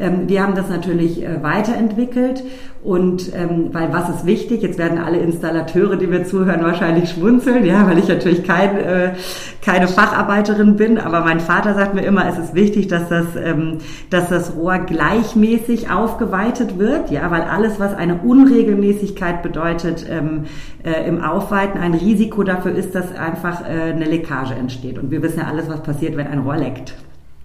ähm, 0.00 0.28
wir 0.28 0.42
haben 0.42 0.54
das 0.54 0.68
natürlich 0.68 1.22
äh, 1.22 1.42
weiterentwickelt 1.42 2.42
und 2.82 3.34
ähm, 3.34 3.70
weil 3.72 3.92
was 3.92 4.08
ist 4.08 4.24
wichtig? 4.24 4.62
Jetzt 4.62 4.78
werden 4.78 4.98
alle 4.98 5.18
Installateure, 5.18 5.96
die 5.96 6.06
mir 6.06 6.24
zuhören, 6.24 6.62
wahrscheinlich 6.62 7.10
schmunzeln, 7.10 7.64
ja, 7.64 7.86
weil 7.86 7.98
ich 7.98 8.06
natürlich 8.06 8.44
kein, 8.44 8.78
äh, 8.78 9.12
keine 9.62 9.88
Facharbeiterin 9.88 10.76
bin. 10.76 10.98
Aber 10.98 11.20
mein 11.20 11.40
Vater 11.40 11.74
sagt 11.74 11.94
mir 11.94 12.02
immer, 12.02 12.28
es 12.28 12.38
ist 12.38 12.54
wichtig, 12.54 12.86
dass 12.86 13.08
das, 13.08 13.26
ähm, 13.36 13.78
dass 14.10 14.28
das 14.28 14.54
Rohr 14.54 14.78
gleichmäßig 14.78 15.90
aufgeweitet 15.90 16.78
wird, 16.78 17.10
ja, 17.10 17.30
weil 17.30 17.42
alles, 17.42 17.80
was 17.80 17.94
eine 17.94 18.20
Unregelmäßigkeit 18.22 19.42
bedeutet 19.42 20.06
ähm, 20.08 20.44
äh, 20.84 21.06
im 21.08 21.22
Aufweiten, 21.22 21.80
ein 21.80 21.94
Risiko 21.94 22.44
dafür 22.44 22.74
ist, 22.76 22.94
dass 22.94 23.14
einfach 23.14 23.68
äh, 23.68 23.92
eine 23.92 24.04
Leckage 24.04 24.54
entsteht. 24.54 24.98
Und 24.98 25.10
wir 25.10 25.20
wissen 25.22 25.40
ja 25.40 25.46
alles, 25.46 25.68
was 25.68 25.82
passiert, 25.82 26.16
wenn 26.16 26.28
ein 26.28 26.38
Rohr 26.38 26.56
leckt. 26.56 26.94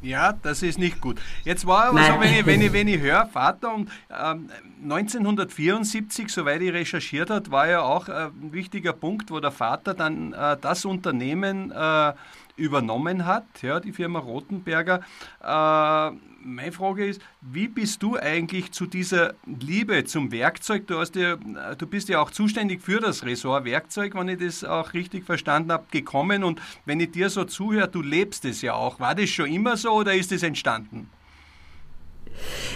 Ja, 0.03 0.33
das 0.33 0.61
ist 0.61 0.77
nicht 0.77 0.99
gut. 0.99 1.19
Jetzt 1.45 1.65
war 1.65 1.85
aber 1.85 2.03
so, 2.03 2.19
wenn 2.19 2.33
ich, 2.33 2.45
wenn 2.45 2.61
ich, 2.61 2.73
wenn 2.73 2.87
ich 2.89 2.99
höre, 2.99 3.25
Vater, 3.25 3.73
und 3.73 3.89
ähm, 4.11 4.49
1974, 4.83 6.27
soweit 6.29 6.61
ich 6.61 6.73
recherchiert 6.73 7.29
habe, 7.29 7.49
war 7.51 7.69
ja 7.69 7.81
auch 7.81 8.09
äh, 8.09 8.25
ein 8.25 8.51
wichtiger 8.51 8.91
Punkt, 8.91 9.31
wo 9.31 9.39
der 9.39 9.51
Vater 9.51 9.93
dann 9.93 10.33
äh, 10.33 10.57
das 10.59 10.83
Unternehmen 10.83 11.71
äh, 11.71 12.13
übernommen 12.55 13.25
hat, 13.25 13.45
ja, 13.61 13.79
die 13.79 13.91
Firma 13.91 14.19
Rotenberger. 14.19 15.01
Äh, 15.41 16.11
meine 16.45 16.71
Frage 16.71 17.05
ist, 17.05 17.21
wie 17.41 17.67
bist 17.67 18.03
du 18.03 18.17
eigentlich 18.17 18.71
zu 18.71 18.85
dieser 18.85 19.33
Liebe 19.45 20.03
zum 20.03 20.31
Werkzeug? 20.31 20.87
Du, 20.87 20.99
hast 20.99 21.15
ja, 21.15 21.37
du 21.37 21.87
bist 21.87 22.09
ja 22.09 22.19
auch 22.19 22.31
zuständig 22.31 22.81
für 22.81 22.99
das 22.99 23.23
Ressort 23.23 23.65
Werkzeug, 23.65 24.15
wenn 24.15 24.27
ich 24.27 24.39
das 24.39 24.63
auch 24.63 24.93
richtig 24.93 25.25
verstanden 25.25 25.71
habe, 25.71 25.85
gekommen. 25.91 26.43
Und 26.43 26.61
wenn 26.85 26.99
ich 26.99 27.11
dir 27.11 27.29
so 27.29 27.45
zuhöre, 27.45 27.87
du 27.87 28.01
lebst 28.01 28.45
es 28.45 28.61
ja 28.61 28.73
auch. 28.73 28.99
War 28.99 29.15
das 29.15 29.29
schon 29.29 29.47
immer 29.47 29.77
so 29.77 29.91
oder 29.91 30.13
ist 30.13 30.31
es 30.31 30.43
entstanden? 30.43 31.09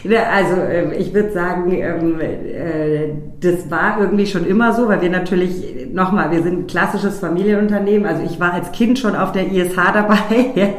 Also 0.03 0.61
ähm, 0.61 0.93
ich 0.97 1.13
würde 1.13 1.31
sagen, 1.31 1.71
ähm, 1.71 2.19
äh, 2.19 3.09
das 3.39 3.69
war 3.69 3.99
irgendwie 3.99 4.25
schon 4.25 4.45
immer 4.45 4.73
so, 4.73 4.87
weil 4.87 5.01
wir 5.01 5.09
natürlich, 5.09 5.87
nochmal, 5.91 6.31
wir 6.31 6.43
sind 6.43 6.59
ein 6.59 6.67
klassisches 6.67 7.19
Familienunternehmen. 7.19 8.07
Also 8.07 8.23
ich 8.23 8.39
war 8.39 8.53
als 8.53 8.71
Kind 8.71 8.99
schon 8.99 9.15
auf 9.15 9.31
der 9.31 9.51
ISH 9.51 9.75
dabei 9.75 10.17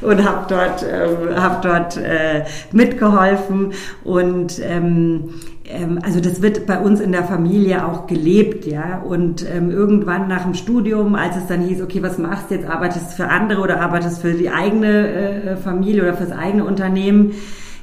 und 0.00 0.24
habe 0.24 0.46
dort, 0.48 0.84
ähm, 0.84 1.42
hab 1.42 1.62
dort 1.62 1.96
äh, 1.96 2.44
mitgeholfen 2.72 3.72
und 4.04 4.60
ähm, 4.62 5.34
ähm, 5.66 5.98
also 6.02 6.20
das 6.20 6.42
wird 6.42 6.66
bei 6.66 6.78
uns 6.78 7.00
in 7.00 7.12
der 7.12 7.24
Familie 7.24 7.86
auch 7.86 8.06
gelebt, 8.06 8.66
ja. 8.66 8.98
Und 8.98 9.44
ähm, 9.50 9.70
irgendwann 9.70 10.28
nach 10.28 10.44
dem 10.44 10.54
Studium, 10.54 11.14
als 11.14 11.36
es 11.36 11.46
dann 11.46 11.62
hieß, 11.62 11.82
okay, 11.82 12.02
was 12.02 12.18
machst 12.18 12.50
du 12.50 12.56
jetzt? 12.56 12.68
Arbeitest 12.68 13.12
du 13.12 13.16
für 13.16 13.28
andere 13.28 13.62
oder 13.62 13.80
arbeitest 13.80 14.20
für 14.20 14.32
die 14.32 14.50
eigene 14.50 15.08
äh, 15.08 15.56
Familie 15.56 16.02
oder 16.02 16.14
fürs 16.14 16.32
eigene 16.32 16.64
Unternehmen? 16.64 17.32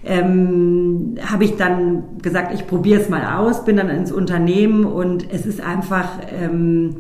Ähm, 0.03 1.15
habe 1.23 1.43
ich 1.43 1.57
dann 1.57 2.17
gesagt, 2.21 2.53
ich 2.53 2.65
probiere 2.65 3.01
es 3.01 3.09
mal 3.09 3.37
aus, 3.37 3.65
bin 3.65 3.77
dann 3.77 3.89
ins 3.89 4.11
Unternehmen 4.11 4.85
und 4.85 5.31
es 5.31 5.45
ist 5.45 5.61
einfach 5.61 6.07
ähm, 6.41 6.95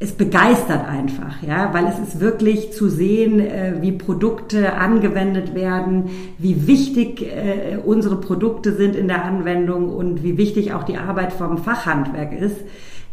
es 0.00 0.12
begeistert 0.12 0.86
einfach, 0.86 1.42
ja, 1.42 1.74
weil 1.74 1.86
es 1.86 1.98
ist 1.98 2.20
wirklich 2.20 2.72
zu 2.72 2.88
sehen, 2.88 3.40
äh, 3.40 3.78
wie 3.80 3.90
Produkte 3.90 4.74
angewendet 4.74 5.56
werden, 5.56 6.10
wie 6.38 6.68
wichtig 6.68 7.22
äh, 7.22 7.78
unsere 7.84 8.20
Produkte 8.20 8.74
sind 8.74 8.94
in 8.94 9.08
der 9.08 9.24
Anwendung 9.24 9.88
und 9.88 10.22
wie 10.22 10.38
wichtig 10.38 10.72
auch 10.72 10.84
die 10.84 10.98
Arbeit 10.98 11.32
vom 11.32 11.58
Fachhandwerk 11.58 12.32
ist 12.32 12.58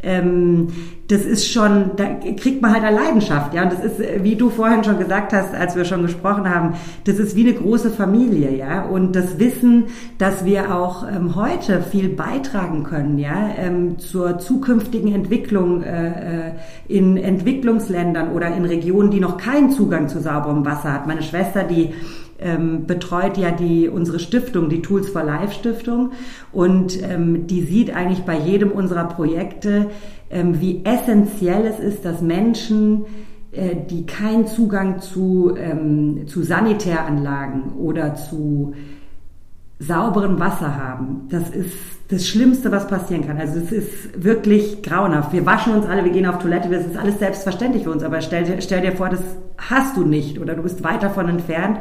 ähm, 0.03 0.67
das 1.07 1.21
ist 1.21 1.51
schon, 1.51 1.91
da 1.97 2.05
kriegt 2.35 2.61
man 2.61 2.73
halt 2.73 2.83
eine 2.83 2.95
Leidenschaft, 2.95 3.53
ja. 3.53 3.63
Und 3.63 3.73
das 3.73 3.83
ist, 3.83 4.23
wie 4.23 4.35
du 4.35 4.49
vorhin 4.49 4.83
schon 4.83 4.97
gesagt 4.97 5.33
hast, 5.33 5.53
als 5.53 5.75
wir 5.75 5.85
schon 5.85 6.01
gesprochen 6.01 6.49
haben, 6.49 6.73
das 7.03 7.19
ist 7.19 7.35
wie 7.35 7.47
eine 7.47 7.53
große 7.53 7.91
Familie, 7.91 8.55
ja. 8.55 8.83
Und 8.83 9.15
das 9.15 9.37
Wissen, 9.37 9.85
dass 10.17 10.45
wir 10.45 10.75
auch 10.75 11.05
ähm, 11.07 11.35
heute 11.35 11.81
viel 11.81 12.09
beitragen 12.09 12.83
können, 12.83 13.19
ja, 13.19 13.49
ähm, 13.57 13.99
zur 13.99 14.39
zukünftigen 14.39 15.13
Entwicklung 15.13 15.83
äh, 15.83 16.07
äh 16.07 16.51
in 16.87 17.17
Entwicklungsländern 17.17 18.31
oder 18.31 18.55
in 18.55 18.63
Regionen, 18.63 19.09
die 19.09 19.19
noch 19.19 19.37
keinen 19.37 19.71
Zugang 19.71 20.07
zu 20.07 20.21
sauberem 20.21 20.63
Wasser 20.65 20.93
hat. 20.93 21.07
Meine 21.07 21.23
Schwester, 21.23 21.63
die 21.63 21.93
ähm, 22.39 22.85
betreut 22.85 23.37
ja 23.37 23.51
die 23.51 23.89
unsere 23.89 24.19
Stiftung, 24.19 24.69
die 24.69 24.81
Tools 24.81 25.09
for 25.09 25.23
Life 25.23 25.53
Stiftung, 25.53 26.11
und 26.51 27.01
ähm, 27.01 27.47
die 27.47 27.61
sieht 27.61 27.95
eigentlich 27.95 28.23
bei 28.23 28.37
jedem 28.37 28.71
unserer 28.71 29.05
Projekte, 29.05 29.87
ähm, 30.29 30.59
wie 30.59 30.83
essentiell 30.83 31.65
es 31.65 31.79
ist, 31.79 32.05
dass 32.05 32.21
Menschen 32.21 33.05
äh, 33.51 33.75
die 33.89 34.05
keinen 34.05 34.47
Zugang 34.47 34.99
zu, 34.99 35.55
ähm, 35.57 36.27
zu 36.27 36.43
Sanitäranlagen 36.43 37.73
oder 37.73 38.15
zu 38.15 38.73
sauberem 39.79 40.39
Wasser 40.39 40.75
haben. 40.75 41.27
Das 41.29 41.49
ist 41.49 41.73
das 42.09 42.27
Schlimmste, 42.27 42.71
was 42.71 42.87
passieren 42.87 43.25
kann. 43.25 43.39
Also 43.39 43.59
es 43.59 43.71
ist 43.71 44.23
wirklich 44.23 44.83
grauenhaft. 44.83 45.33
Wir 45.33 45.45
waschen 45.45 45.73
uns 45.73 45.85
alle, 45.85 46.03
wir 46.03 46.11
gehen 46.11 46.25
auf 46.25 46.37
Toilette, 46.39 46.69
das 46.69 46.85
ist 46.85 46.97
alles 46.97 47.19
selbstverständlich 47.19 47.83
für 47.83 47.91
uns. 47.91 48.03
Aber 48.03 48.21
stell, 48.21 48.61
stell 48.61 48.81
dir 48.81 48.91
vor, 48.91 49.09
das 49.09 49.21
hast 49.57 49.97
du 49.97 50.05
nicht 50.05 50.39
oder 50.39 50.53
du 50.55 50.61
bist 50.61 50.83
weit 50.83 51.01
davon 51.01 51.29
entfernt. 51.29 51.79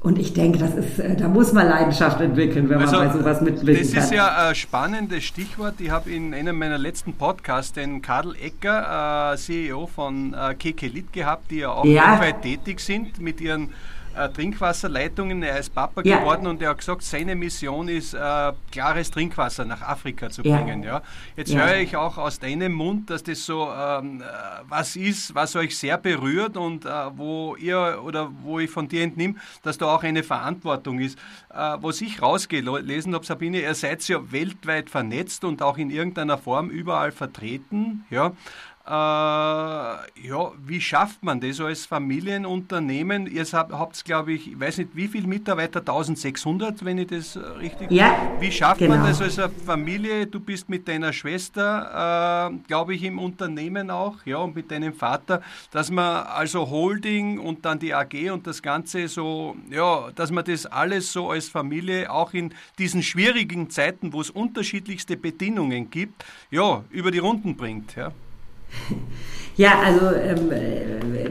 Und 0.00 0.18
ich 0.18 0.34
denke, 0.34 0.58
das 0.58 0.74
ist, 0.74 0.98
äh, 0.98 1.16
da 1.16 1.28
muss 1.28 1.54
man 1.54 1.66
Leidenschaft 1.66 2.20
entwickeln, 2.20 2.68
wenn 2.68 2.78
also, 2.78 2.96
man 2.96 3.08
bei 3.08 3.18
sowas 3.18 3.40
mitwirken 3.40 3.84
kann. 3.86 3.94
Das 3.94 4.04
ist 4.04 4.12
ja 4.12 4.48
ein 4.48 4.54
spannendes 4.54 5.24
Stichwort. 5.24 5.76
Ich 5.78 5.90
habe 5.90 6.10
in 6.10 6.34
einem 6.34 6.58
meiner 6.58 6.76
letzten 6.76 7.14
Podcasts 7.14 7.72
den 7.72 8.02
Karl 8.02 8.34
Ecker, 8.36 9.32
äh, 9.32 9.36
CEO 9.38 9.86
von 9.86 10.34
äh, 10.34 10.54
Kekelit 10.56 11.10
gehabt, 11.14 11.50
die 11.50 11.60
ja 11.60 11.70
auch 11.70 11.86
ja. 11.86 12.20
weltweit 12.20 12.42
tätig 12.42 12.80
sind 12.80 13.18
mit 13.18 13.40
ihren 13.40 13.70
äh, 14.16 14.28
Trinkwasserleitungen. 14.28 15.42
Er 15.42 15.58
ist 15.58 15.74
Papa 15.74 16.02
ja. 16.04 16.18
geworden 16.18 16.46
und 16.46 16.62
er 16.62 16.70
hat 16.70 16.78
gesagt, 16.78 17.02
seine 17.02 17.34
Mission 17.34 17.88
ist, 17.88 18.14
äh, 18.14 18.52
klares 18.70 19.10
Trinkwasser 19.10 19.64
nach 19.64 19.82
Afrika 19.82 20.30
zu 20.30 20.42
bringen. 20.42 20.82
Ja. 20.82 21.02
Jetzt 21.36 21.52
ja. 21.52 21.66
höre 21.66 21.76
ich 21.76 21.96
auch 21.96 22.18
aus 22.18 22.38
deinem 22.38 22.72
Mund, 22.72 23.10
dass 23.10 23.22
das 23.22 23.44
so 23.44 23.70
ähm, 23.70 24.22
äh, 24.22 24.24
was 24.68 24.96
ist, 24.96 25.34
was 25.34 25.56
euch 25.56 25.76
sehr 25.76 25.98
berührt 25.98 26.56
und 26.56 26.84
äh, 26.84 26.90
wo 27.16 27.56
ihr 27.56 28.00
oder 28.04 28.30
wo 28.42 28.58
ich 28.58 28.70
von 28.70 28.88
dir 28.88 29.02
entnehme, 29.02 29.34
dass 29.62 29.78
da 29.78 29.86
auch 29.86 30.02
eine 30.02 30.22
Verantwortung 30.22 30.98
ist. 31.00 31.18
Was 31.48 32.00
ich 32.00 32.20
rausgelesen 32.20 33.14
habe, 33.14 33.24
Sabine, 33.24 33.60
ihr 33.60 33.74
seid 33.74 34.06
ja 34.08 34.32
weltweit 34.32 34.90
vernetzt 34.90 35.44
und 35.44 35.62
auch 35.62 35.78
in 35.78 35.90
irgendeiner 35.90 36.36
Form 36.36 36.68
überall 36.68 37.12
vertreten. 37.12 38.04
Ja. 38.10 38.32
Äh, 38.86 38.90
ja, 38.90 40.52
wie 40.66 40.78
schafft 40.78 41.22
man 41.22 41.40
das 41.40 41.58
als 41.58 41.86
Familienunternehmen? 41.86 43.26
Ihr 43.26 43.46
habt, 43.50 44.04
glaube 44.04 44.34
ich, 44.34 44.52
ich 44.52 44.60
weiß 44.60 44.76
nicht, 44.76 44.90
wie 44.92 45.08
viele 45.08 45.26
Mitarbeiter, 45.26 45.80
1600, 45.80 46.84
wenn 46.84 46.98
ich 46.98 47.06
das 47.06 47.36
äh, 47.36 47.38
richtig. 47.38 47.90
Ja. 47.90 48.14
Wie 48.40 48.52
schafft 48.52 48.80
genau. 48.80 48.96
man 48.96 49.06
das 49.06 49.22
als 49.22 49.40
Familie? 49.64 50.26
Du 50.26 50.38
bist 50.38 50.68
mit 50.68 50.86
deiner 50.86 51.14
Schwester, 51.14 52.50
äh, 52.52 52.56
glaube 52.66 52.94
ich, 52.94 53.02
im 53.04 53.18
Unternehmen 53.18 53.90
auch, 53.90 54.16
ja, 54.26 54.36
und 54.36 54.54
mit 54.54 54.70
deinem 54.70 54.92
Vater, 54.92 55.40
dass 55.70 55.90
man 55.90 56.26
also 56.26 56.68
Holding 56.68 57.38
und 57.38 57.64
dann 57.64 57.78
die 57.78 57.94
AG 57.94 58.30
und 58.32 58.46
das 58.46 58.60
Ganze 58.60 59.08
so, 59.08 59.56
ja, 59.70 60.10
dass 60.14 60.30
man 60.30 60.44
das 60.44 60.66
alles 60.66 61.10
so 61.10 61.30
als 61.30 61.48
Familie 61.48 62.10
auch 62.10 62.34
in 62.34 62.52
diesen 62.78 63.02
schwierigen 63.02 63.70
Zeiten, 63.70 64.12
wo 64.12 64.20
es 64.20 64.28
unterschiedlichste 64.28 65.16
Bedingungen 65.16 65.88
gibt, 65.88 66.22
ja, 66.50 66.84
über 66.90 67.10
die 67.10 67.20
Runden 67.20 67.56
bringt, 67.56 67.96
ja. 67.96 68.12
Ja, 69.56 69.74
also 69.84 70.06
ähm, 70.16 70.50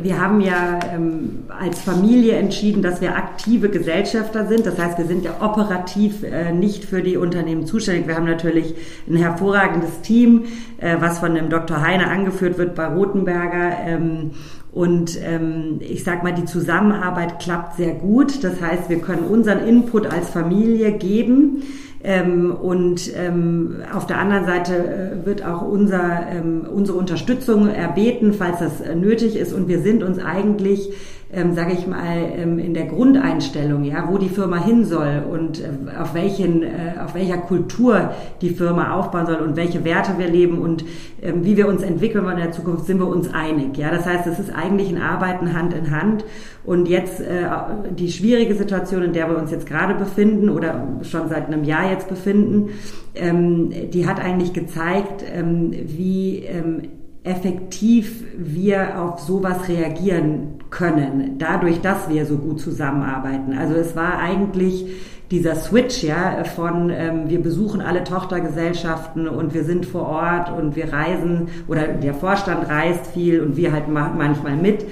wir 0.02 0.22
haben 0.22 0.40
ja 0.40 0.80
ähm, 0.94 1.44
als 1.50 1.82
Familie 1.82 2.38
entschieden, 2.38 2.82
dass 2.82 3.02
wir 3.02 3.18
aktive 3.18 3.68
Gesellschafter 3.68 4.48
sind. 4.48 4.66
Das 4.66 4.80
heißt, 4.80 4.98
wir 4.98 5.06
sind 5.06 5.26
ja 5.26 5.42
operativ 5.42 6.24
äh, 6.24 6.54
nicht 6.54 6.86
für 6.86 7.02
die 7.02 7.18
Unternehmen 7.18 7.66
zuständig. 7.66 8.08
Wir 8.08 8.16
haben 8.16 8.26
natürlich 8.26 8.76
ein 9.10 9.18
hervorragendes 9.18 10.00
Team, 10.04 10.46
äh, 10.78 10.96
was 11.02 11.20
von 11.20 11.36
dem 11.36 11.50
Dr. 11.50 11.82
Heine 11.82 12.08
angeführt 12.08 12.58
wird 12.58 12.76
bei 12.76 12.88
Rotenberger. 12.88 13.78
Ähm, 13.86 14.32
und 14.74 15.20
ähm, 15.24 15.80
ich 15.82 16.04
sag 16.04 16.24
mal, 16.24 16.34
die 16.34 16.46
Zusammenarbeit 16.46 17.40
klappt 17.40 17.78
sehr 17.78 17.94
gut. 17.94 18.44
Das 18.44 18.60
heißt, 18.60 18.90
wir 18.90 19.00
können 19.00 19.26
unseren 19.26 19.60
Input 19.68 20.08
als 20.08 20.30
Familie 20.30 20.94
geben. 20.94 21.64
Ähm, 22.04 22.52
und 22.52 23.12
ähm, 23.16 23.78
auf 23.94 24.08
der 24.08 24.18
anderen 24.18 24.46
Seite 24.46 24.76
äh, 24.76 25.26
wird 25.26 25.46
auch 25.46 25.62
unser, 25.62 26.28
ähm, 26.28 26.66
unsere 26.70 26.98
Unterstützung 26.98 27.70
erbeten, 27.70 28.34
falls 28.34 28.60
das 28.60 28.82
äh, 28.82 28.96
nötig 28.96 29.38
ist. 29.38 29.54
Und 29.54 29.68
wir 29.68 29.80
sind 29.80 30.04
uns 30.04 30.18
eigentlich 30.20 30.92
ähm, 31.34 31.54
sage 31.54 31.74
ich 31.74 31.88
mal, 31.88 32.18
ähm, 32.38 32.60
in 32.60 32.74
der 32.74 32.86
Grundeinstellung, 32.86 33.84
ja, 33.84 34.08
wo 34.10 34.18
die 34.18 34.30
Firma 34.30 34.64
hin 34.64 34.86
soll 34.86 35.24
und 35.30 35.60
äh, 35.60 35.98
auf, 36.00 36.14
welchen, 36.14 36.64
äh, 36.64 36.94
auf 37.04 37.16
welcher 37.16 37.38
Kultur 37.38 38.12
die 38.42 38.52
Firma 38.52 38.94
aufbauen 38.94 39.26
soll 39.26 39.38
und 39.38 39.56
welche 39.56 39.84
Werte 39.84 40.12
wir 40.18 40.28
leben 40.28 40.60
und 40.60 40.86
ähm, 41.22 41.44
wie 41.44 41.58
wir 41.58 41.68
uns 41.68 41.82
entwickeln 41.82 42.24
wollen 42.24 42.38
in 42.38 42.44
der 42.44 42.52
Zukunft, 42.52 42.86
sind 42.86 43.00
wir 43.00 43.08
uns 43.08 43.34
einig. 43.34 43.78
Ja, 43.78 43.90
das 43.90 44.06
heißt, 44.06 44.28
es 44.28 44.40
ist 44.40 44.54
eigentlich 44.54 44.90
ein 44.90 45.02
Arbeiten 45.02 45.54
Hand 45.54 45.74
in 45.74 45.92
Hand. 45.92 46.26
Und 46.66 46.88
jetzt 46.88 47.20
äh, 47.20 47.46
die 47.90 48.12
schwierige 48.12 48.56
Situation, 48.56 49.04
in 49.04 49.14
der 49.14 49.30
wir 49.30 49.38
uns 49.38 49.52
jetzt 49.52 49.66
gerade 49.66 49.96
befinden 49.96 50.50
oder 50.50 50.88
schon 51.02 51.28
seit 51.28 51.48
einem 51.48 51.64
Jahr 51.64 51.90
jetzt 51.90 52.08
befinden, 52.08 52.70
ähm, 53.16 53.70
die 53.92 54.08
hat 54.08 54.20
eigentlich 54.20 54.54
gezeigt, 54.54 55.24
ähm, 55.34 55.72
wie 55.72 56.40
ähm, 56.46 56.84
effektiv 57.24 58.24
wir 58.38 59.02
auf 59.02 59.20
sowas 59.20 59.68
reagieren 59.70 60.60
können, 60.70 61.38
dadurch, 61.38 61.82
dass 61.82 62.10
wir 62.10 62.26
so 62.26 62.38
gut 62.38 62.60
zusammenarbeiten. 62.60 63.58
Also 63.58 63.76
es 63.76 63.96
war 63.96 64.20
eigentlich 64.20 64.86
dieser 65.34 65.56
Switch, 65.56 66.04
ja, 66.04 66.44
von 66.44 66.92
ähm, 66.92 67.28
wir 67.28 67.42
besuchen 67.42 67.82
alle 67.82 68.04
Tochtergesellschaften 68.04 69.28
und 69.28 69.56
wir 69.56 69.64
sind 69.64 69.84
vor 69.84 70.08
Ort 70.08 70.56
und 70.56 70.76
wir 70.76 70.94
reisen 70.94 71.48
oder 71.68 71.88
der 71.88 72.14
Vorstand 72.14 72.70
reist 72.70 73.08
viel 73.08 73.42
und 73.42 73.58
wir 73.58 73.72
halt 73.72 73.88
ma 73.88 74.14
manchmal 74.16 74.56
mit, 74.56 74.86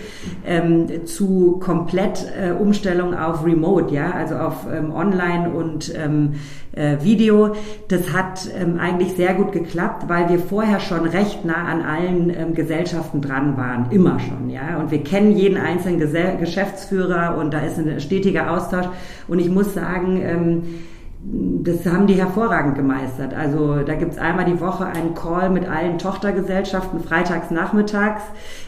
ähm, 0.44 1.06
zu 1.06 1.60
komplett 1.64 2.26
äh, 2.36 2.54
Umstellung 2.54 3.14
auf 3.14 3.46
Remote, 3.46 3.94
ja, 3.94 4.10
also 4.12 4.34
auf 4.34 4.66
ähm, 4.74 4.92
Online 4.92 5.52
und 5.52 5.94
ähm, 5.96 6.34
äh, 6.74 6.98
Video. 7.02 7.56
Das 7.88 8.14
hat 8.14 8.48
ähm, 8.58 8.80
eigentlich 8.80 9.14
sehr 9.14 9.34
gut 9.34 9.52
geklappt, 9.52 10.06
weil 10.08 10.30
wir 10.30 10.40
vorher 10.40 10.80
schon 10.80 11.06
recht 11.06 11.46
nah 11.46 11.66
an 11.66 11.82
allen 11.82 12.30
ähm, 12.30 12.54
Gesellschaften 12.56 13.22
dran 13.22 13.58
waren, 13.58 13.92
immer 13.92 14.20
schon, 14.20 14.50
ja. 14.50 14.80
Und 14.80 14.92
wir 14.92 15.04
kennen 15.04 15.36
jeden 15.36 15.58
einzelnen 15.58 16.00
Gesell 16.00 16.38
Geschäftsführer 16.38 17.38
und 17.38 17.54
da 17.54 17.60
ist 17.60 17.78
ein 17.78 18.00
stetiger 18.00 18.52
Austausch. 18.52 18.88
Und 19.28 19.40
ich 19.40 19.50
muss 19.50 19.74
sagen, 19.74 20.22
ähm, 20.32 20.64
das 21.24 21.86
haben 21.86 22.08
die 22.08 22.16
hervorragend 22.16 22.76
gemeistert. 22.76 23.36
Also 23.36 23.84
da 23.84 23.94
gibt's 23.94 24.18
einmal 24.18 24.46
die 24.46 24.60
Woche 24.60 24.88
einen 24.88 25.14
Call 25.14 25.52
mit 25.52 25.70
allen 25.70 26.00
Tochtergesellschaften, 26.00 27.00
freitags 27.04 27.52
nachmittags, 27.52 28.24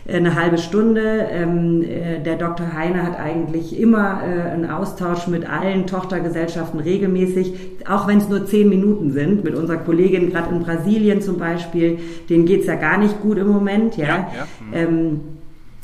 äh, 0.05 0.17
eine 0.17 0.35
halbe 0.35 0.59
Stunde. 0.59 1.25
Ähm, 1.31 1.81
äh, 1.81 2.19
der 2.19 2.35
Dr. 2.35 2.73
Heine 2.73 3.01
hat 3.01 3.19
eigentlich 3.19 3.79
immer 3.79 4.21
äh, 4.21 4.51
einen 4.51 4.69
Austausch 4.69 5.27
mit 5.27 5.49
allen 5.49 5.87
Tochtergesellschaften 5.87 6.79
regelmäßig, 6.79 7.55
auch 7.89 8.07
wenn 8.07 8.19
es 8.19 8.29
nur 8.29 8.45
zehn 8.45 8.69
Minuten 8.69 9.11
sind. 9.11 9.43
Mit 9.43 9.55
unserer 9.55 9.77
Kollegin 9.77 10.29
gerade 10.29 10.53
in 10.53 10.61
Brasilien 10.61 11.21
zum 11.21 11.39
Beispiel, 11.39 11.97
denen 12.29 12.45
geht's 12.45 12.67
ja 12.67 12.75
gar 12.75 12.99
nicht 12.99 13.19
gut 13.21 13.39
im 13.39 13.47
Moment. 13.47 13.97
Ja. 13.97 14.05
ja, 14.05 14.15
ja. 14.15 14.47
Mhm. 14.59 14.73
Ähm, 14.73 15.19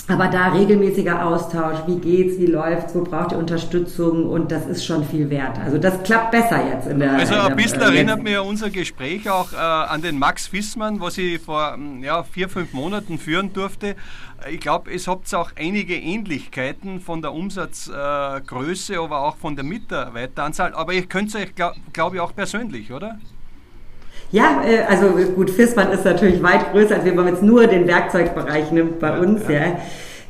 aber 0.10 0.28
da 0.28 0.48
regelmäßiger 0.48 1.24
Austausch, 1.24 1.78
wie 1.86 1.98
geht's, 1.98 2.40
wie 2.40 2.48
läuft's, 2.48 2.96
wo 2.96 3.04
braucht 3.04 3.32
ihr 3.32 3.38
Unterstützung 3.38 4.26
und 4.28 4.52
das 4.52 4.66
ist 4.66 4.84
schon 4.84 5.06
viel 5.06 5.30
wert. 5.30 5.60
Also 5.64 5.78
das 5.78 6.02
klappt 6.02 6.32
besser 6.32 6.66
jetzt 6.66 6.88
in 6.88 7.00
der 7.00 7.14
Also 7.14 7.36
ein 7.36 7.56
bisschen 7.56 7.82
erinnert 7.82 8.24
mir 8.24 8.44
unser 8.44 8.72
Gespräch 8.72 9.30
auch 9.30 9.54
äh, 9.54 9.58
an 9.58 10.02
den 10.02 10.18
Max 10.18 10.48
Fissmann, 10.48 11.00
was 11.00 11.20
ich 11.20 11.40
vor 11.40 11.74
hm, 11.74 12.04
ja, 12.04 12.24
vier, 12.24 12.50
fünf 12.50 12.74
Monaten 12.74 13.20
führen 13.20 13.54
durfte. 13.54 13.96
Ich 14.50 14.60
glaube, 14.60 14.92
es 14.92 15.08
habt 15.08 15.32
auch 15.36 15.52
einige 15.56 15.96
Ähnlichkeiten 15.96 17.02
von 17.02 17.22
der 17.22 17.34
Umsatzgröße, 17.34 18.94
äh, 18.94 18.98
aber 18.98 19.20
auch 19.20 19.38
von 19.38 19.56
der 19.56 19.66
Mitarbeiteranzahl. 19.66 20.74
Aber 20.74 20.94
ihr 20.94 21.06
könnt 21.06 21.30
es 21.30 21.36
euch, 21.36 21.54
glaube 21.54 21.76
glaub 21.94 22.16
ich, 22.16 22.20
auch 22.20 22.34
persönlich, 22.34 22.92
oder? 22.92 23.20
Ja, 24.32 24.62
äh, 24.66 24.84
also 24.88 25.08
gut, 25.36 25.50
Fissmann 25.50 25.92
ist 25.92 26.06
natürlich 26.06 26.42
weit 26.44 26.72
größer, 26.72 26.96
als 26.96 27.06
wenn 27.06 27.16
man 27.16 27.28
jetzt 27.28 27.42
nur 27.42 27.68
den 27.68 27.88
Werkzeugbereich 27.88 28.72
nimmt 28.72 29.00
bei 29.00 29.18
uns, 29.20 29.42
ja. 29.48 29.56
ja. 29.56 29.78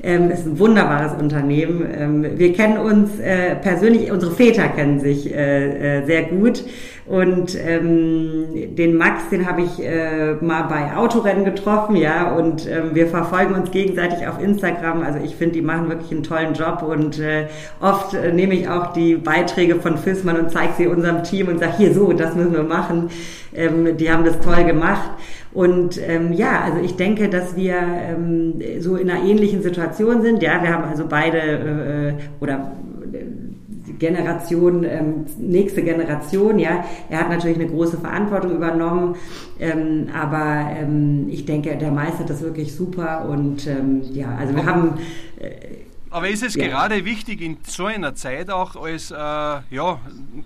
Ähm, 0.01 0.31
ist 0.31 0.45
ein 0.45 0.57
wunderbares 0.57 1.21
Unternehmen. 1.21 1.85
Ähm, 1.93 2.25
wir 2.37 2.53
kennen 2.53 2.77
uns 2.77 3.19
äh, 3.19 3.55
persönlich, 3.55 4.09
unsere 4.09 4.31
Väter 4.31 4.69
kennen 4.69 5.01
sich 5.01 5.35
äh, 5.35 5.97
äh, 5.97 6.05
sehr 6.05 6.23
gut. 6.23 6.63
Und 7.05 7.57
ähm, 7.59 8.75
den 8.75 8.95
Max, 8.95 9.27
den 9.29 9.45
habe 9.45 9.63
ich 9.63 9.83
äh, 9.83 10.35
mal 10.41 10.61
bei 10.69 10.95
Autorennen 10.95 11.43
getroffen, 11.43 11.95
ja, 11.95 12.35
und 12.35 12.65
ähm, 12.69 12.91
wir 12.93 13.07
verfolgen 13.07 13.55
uns 13.55 13.71
gegenseitig 13.71 14.27
auf 14.27 14.41
Instagram. 14.41 15.01
Also 15.01 15.19
ich 15.21 15.35
finde, 15.35 15.55
die 15.55 15.61
machen 15.63 15.89
wirklich 15.89 16.11
einen 16.11 16.23
tollen 16.23 16.53
Job 16.53 16.83
und 16.83 17.19
äh, 17.19 17.47
oft 17.81 18.13
nehme 18.13 18.53
ich 18.53 18.69
auch 18.69 18.93
die 18.93 19.15
Beiträge 19.15 19.75
von 19.75 19.97
Fissmann 19.97 20.37
und 20.37 20.51
zeige 20.51 20.73
sie 20.77 20.87
unserem 20.87 21.23
Team 21.23 21.47
und 21.47 21.59
sage, 21.59 21.73
hier 21.77 21.93
so, 21.93 22.13
das 22.13 22.35
müssen 22.35 22.53
wir 22.53 22.63
machen. 22.63 23.09
Ähm, 23.53 23.97
die 23.97 24.11
haben 24.11 24.25
das 24.25 24.39
toll 24.39 24.63
gemacht. 24.63 25.11
Und 25.51 25.99
ähm, 26.07 26.33
ja, 26.33 26.61
also 26.61 26.79
ich 26.79 26.95
denke, 26.95 27.29
dass 27.29 27.55
wir 27.55 27.75
ähm, 27.75 28.61
so 28.79 28.95
in 28.95 29.09
einer 29.09 29.23
ähnlichen 29.23 29.63
Situation 29.63 30.21
sind. 30.21 30.43
Ja, 30.43 30.61
wir 30.61 30.71
haben 30.71 30.83
also 30.83 31.05
beide 31.07 31.37
äh, 31.39 32.13
oder 32.39 32.71
Generation, 33.99 34.83
ähm, 34.83 35.25
nächste 35.37 35.83
Generation, 35.83 36.57
ja. 36.57 36.85
Er 37.09 37.19
hat 37.19 37.29
natürlich 37.29 37.57
eine 37.57 37.67
große 37.67 37.97
Verantwortung 37.97 38.51
übernommen, 38.55 39.15
ähm, 39.59 40.07
aber 40.13 40.69
ähm, 40.79 41.27
ich 41.29 41.45
denke, 41.45 41.75
der 41.77 41.91
meistert 41.91 42.29
das 42.29 42.41
wirklich 42.41 42.73
super 42.73 43.27
und 43.29 43.67
ähm, 43.67 44.01
ja, 44.13 44.35
also 44.39 44.55
wir 44.55 44.65
haben 44.65 44.93
äh, 45.39 45.88
aber 46.09 46.29
ist 46.29 46.43
es 46.43 46.55
ja. 46.55 46.67
gerade 46.67 47.05
wichtig 47.05 47.41
in 47.41 47.57
so 47.63 47.85
einer 47.85 48.15
Zeit 48.15 48.49
auch 48.49 48.75
als 48.75 49.11
äh, 49.11 49.15
ja, 49.15 49.99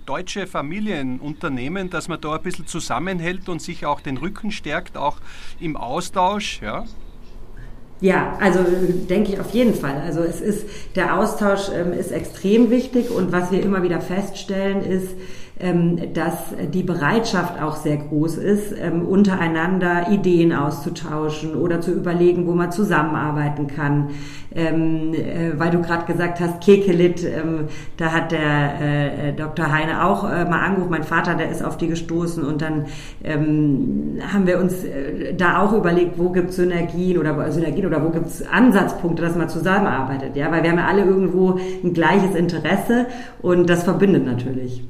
deutsche 0.05 0.47
Familienunternehmen, 0.47 1.89
dass 1.89 2.07
man 2.07 2.19
da 2.19 2.35
ein 2.35 2.41
bisschen 2.41 2.67
zusammenhält 2.67 3.47
und 3.49 3.61
sich 3.61 3.85
auch 3.85 4.01
den 4.01 4.17
Rücken 4.17 4.51
stärkt, 4.51 4.97
auch 4.97 5.17
im 5.59 5.77
Austausch? 5.77 6.61
Ja? 6.61 6.85
Ja, 8.01 8.37
also 8.41 8.65
denke 9.09 9.31
ich 9.31 9.39
auf 9.39 9.51
jeden 9.51 9.73
Fall. 9.73 10.01
Also 10.01 10.19
es 10.21 10.41
ist, 10.41 10.67
der 10.95 11.17
Austausch 11.17 11.69
ähm, 11.73 11.93
ist 11.93 12.11
extrem 12.11 12.69
wichtig 12.69 13.09
und 13.09 13.31
was 13.31 13.49
wir 13.51 13.63
immer 13.63 13.81
wieder 13.81 14.01
feststellen 14.01 14.83
ist, 14.83 15.15
dass 16.13 16.33
die 16.73 16.81
Bereitschaft 16.81 17.61
auch 17.61 17.75
sehr 17.75 17.97
groß 17.97 18.37
ist, 18.37 18.73
ähm, 18.77 19.05
untereinander 19.05 20.07
Ideen 20.09 20.51
auszutauschen 20.51 21.55
oder 21.55 21.79
zu 21.79 21.91
überlegen, 21.91 22.47
wo 22.47 22.53
man 22.53 22.71
zusammenarbeiten 22.71 23.67
kann. 23.67 24.09
Ähm, 24.55 25.13
äh, 25.13 25.57
weil 25.57 25.71
du 25.71 25.81
gerade 25.81 26.05
gesagt 26.05 26.39
hast, 26.39 26.61
Kekelit, 26.61 27.25
da 27.97 28.11
hat 28.11 28.31
der 28.31 28.81
äh, 28.81 29.33
Dr. 29.33 29.71
Heine 29.71 30.05
auch 30.05 30.23
äh, 30.23 30.45
mal 30.45 30.63
angerufen, 30.63 30.91
mein 30.91 31.03
Vater, 31.03 31.35
der 31.35 31.49
ist 31.49 31.63
auf 31.63 31.77
die 31.77 31.87
gestoßen 31.87 32.43
und 32.43 32.61
dann 32.61 32.85
haben 33.23 34.45
wir 34.45 34.59
uns 34.59 34.75
da 35.37 35.61
auch 35.61 35.73
überlegt, 35.73 36.17
wo 36.17 36.29
gibt 36.29 36.49
es 36.49 36.57
Synergien 36.57 37.17
oder 37.17 37.51
Synergien 37.51 37.85
oder 37.85 38.03
wo 38.03 38.09
gibt 38.09 38.27
es 38.27 38.45
Ansatzpunkte, 38.47 39.21
dass 39.21 39.35
man 39.35 39.49
zusammenarbeitet, 39.49 40.35
ja, 40.35 40.51
weil 40.51 40.63
wir 40.63 40.71
haben 40.71 40.79
ja 40.79 40.87
alle 40.87 41.03
irgendwo 41.03 41.59
ein 41.83 41.93
gleiches 41.93 42.35
Interesse 42.35 43.07
und 43.41 43.69
das 43.69 43.83
verbindet 43.83 44.25
natürlich. 44.25 44.83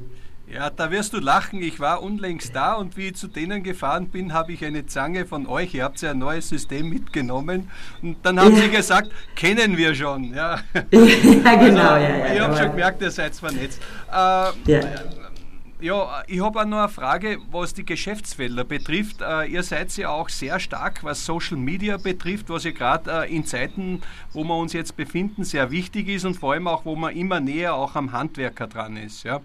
Ja, 0.54 0.70
da 0.70 0.92
wirst 0.92 1.12
du 1.12 1.18
lachen. 1.18 1.60
Ich 1.60 1.80
war 1.80 2.00
unlängst 2.00 2.54
da 2.54 2.74
und 2.74 2.96
wie 2.96 3.08
ich 3.08 3.16
zu 3.16 3.26
denen 3.26 3.64
gefahren 3.64 4.10
bin, 4.10 4.32
habe 4.32 4.52
ich 4.52 4.64
eine 4.64 4.86
Zange 4.86 5.26
von 5.26 5.48
euch. 5.48 5.74
Ihr 5.74 5.82
habt 5.82 6.00
ja 6.00 6.12
ein 6.12 6.18
neues 6.18 6.48
System 6.48 6.88
mitgenommen. 6.90 7.72
Und 8.02 8.18
dann 8.22 8.38
haben 8.38 8.54
ja. 8.54 8.62
sie 8.62 8.70
gesagt, 8.70 9.10
kennen 9.34 9.76
wir 9.76 9.96
schon. 9.96 10.32
Ja, 10.32 10.60
ja 10.74 11.54
genau. 11.56 11.90
Also, 11.90 12.06
ja, 12.06 12.18
ja, 12.18 12.34
ich 12.34 12.40
habe 12.40 12.56
schon 12.56 12.70
gemerkt, 12.70 13.02
ihr 13.02 13.10
seid 13.10 13.34
vernetzt. 13.34 13.82
Äh, 14.12 14.14
ja. 14.14 14.80
Ja, 15.80 16.22
ich 16.28 16.40
habe 16.40 16.60
auch 16.60 16.64
noch 16.64 16.78
eine 16.78 16.88
Frage, 16.88 17.38
was 17.50 17.74
die 17.74 17.84
Geschäftsfelder 17.84 18.64
betrifft. 18.64 19.20
Äh, 19.20 19.46
ihr 19.46 19.62
seid 19.62 19.94
ja 19.96 20.08
auch 20.10 20.28
sehr 20.28 20.60
stark, 20.60 21.02
was 21.02 21.26
Social 21.26 21.56
Media 21.56 21.96
betrifft, 21.96 22.48
was 22.48 22.64
ja 22.64 22.70
gerade 22.70 23.26
äh, 23.26 23.34
in 23.34 23.44
Zeiten, 23.44 24.00
wo 24.32 24.44
wir 24.44 24.56
uns 24.56 24.72
jetzt 24.72 24.96
befinden, 24.96 25.44
sehr 25.44 25.70
wichtig 25.70 26.08
ist 26.08 26.24
und 26.24 26.34
vor 26.34 26.52
allem 26.52 26.68
auch, 26.68 26.84
wo 26.84 26.94
man 26.94 27.14
immer 27.14 27.40
näher 27.40 27.74
auch 27.74 27.96
am 27.96 28.12
Handwerker 28.12 28.68
dran 28.68 28.96
ist. 28.96 29.24
Ja. 29.24 29.36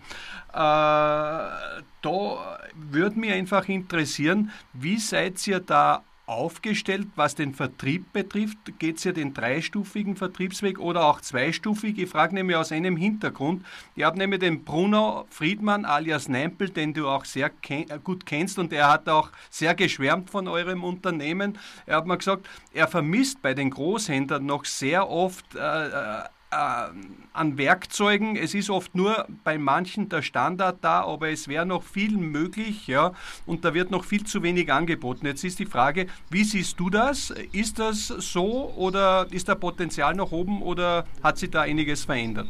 Äh, 0.54 1.82
da 2.02 2.60
würde 2.74 3.20
mich 3.20 3.32
einfach 3.32 3.68
interessieren, 3.68 4.52
wie 4.74 4.98
seid 4.98 5.46
ihr 5.48 5.60
da 5.60 6.04
aufgestellt, 6.30 7.08
was 7.16 7.34
den 7.34 7.54
Vertrieb 7.54 8.14
betrifft? 8.14 8.58
Geht 8.78 8.98
es 8.98 9.04
ja 9.04 9.12
den 9.12 9.34
dreistufigen 9.34 10.16
Vertriebsweg 10.16 10.80
oder 10.80 11.06
auch 11.06 11.22
zweistufig? 11.22 11.98
Ich 11.98 12.10
frage 12.10 12.36
nämlich 12.36 12.56
aus 12.56 12.72
einem 12.72 12.96
Hintergrund. 12.96 13.66
Ich 13.96 14.04
habe 14.04 14.18
nämlich 14.18 14.40
den 14.40 14.64
Bruno 14.64 15.26
Friedmann 15.32 15.86
alias 15.86 16.30
Nempel, 16.30 16.70
den 16.70 16.94
du 16.94 17.08
auch 17.08 17.26
sehr 17.26 17.50
ken 17.50 17.90
äh, 17.90 18.00
gut 18.04 18.28
kennst 18.28 18.60
und 18.60 18.72
er 18.72 18.92
hat 18.92 19.10
auch 19.10 19.32
sehr 19.50 19.74
geschwärmt 19.74 20.30
von 20.30 20.48
eurem 20.48 20.84
Unternehmen. 20.84 21.58
Er 21.88 21.98
hat 21.98 22.06
mir 22.06 22.18
gesagt, 22.18 22.48
er 22.74 22.88
vermisst 22.88 23.42
bei 23.42 23.56
den 23.56 23.72
Großhändlern 23.72 24.46
noch 24.46 24.66
sehr 24.66 25.10
oft 25.10 25.56
äh 25.56 25.88
äh, 25.90 26.24
an 26.52 27.58
Werkzeugen. 27.58 28.36
Es 28.36 28.56
ist 28.56 28.70
oft 28.70 28.96
nur 28.96 29.28
bei 29.44 29.58
manchen 29.58 30.10
der 30.10 30.22
Standard 30.22 30.78
da, 30.82 31.02
aber 31.02 31.30
es 31.30 31.48
wäre 31.48 31.66
noch 31.66 31.84
viel 31.84 32.18
möglich, 32.18 32.88
ja, 32.88 33.14
und 33.46 33.66
da 33.66 33.74
wird 33.74 33.92
noch 33.92 34.04
viel 34.04 34.24
zu 34.24 34.42
wenig 34.42 34.72
angeboten. 34.72 35.26
Jetzt 35.26 35.44
ist 35.44 35.60
die 35.60 35.66
Frage, 35.66 36.08
wie 36.32 36.44
siehst 36.44 36.80
du 36.80 36.90
das? 36.90 37.34
Ist 37.52 37.78
das 37.78 38.08
so 38.08 38.74
oder 38.76 39.28
ist 39.32 39.48
da 39.48 39.56
Potenzial 39.56 40.16
noch 40.16 40.32
oben 40.32 40.62
oder 40.62 41.06
hat 41.24 41.38
sich 41.38 41.52
da 41.52 41.62
einiges 41.62 42.06
verändert? 42.06 42.48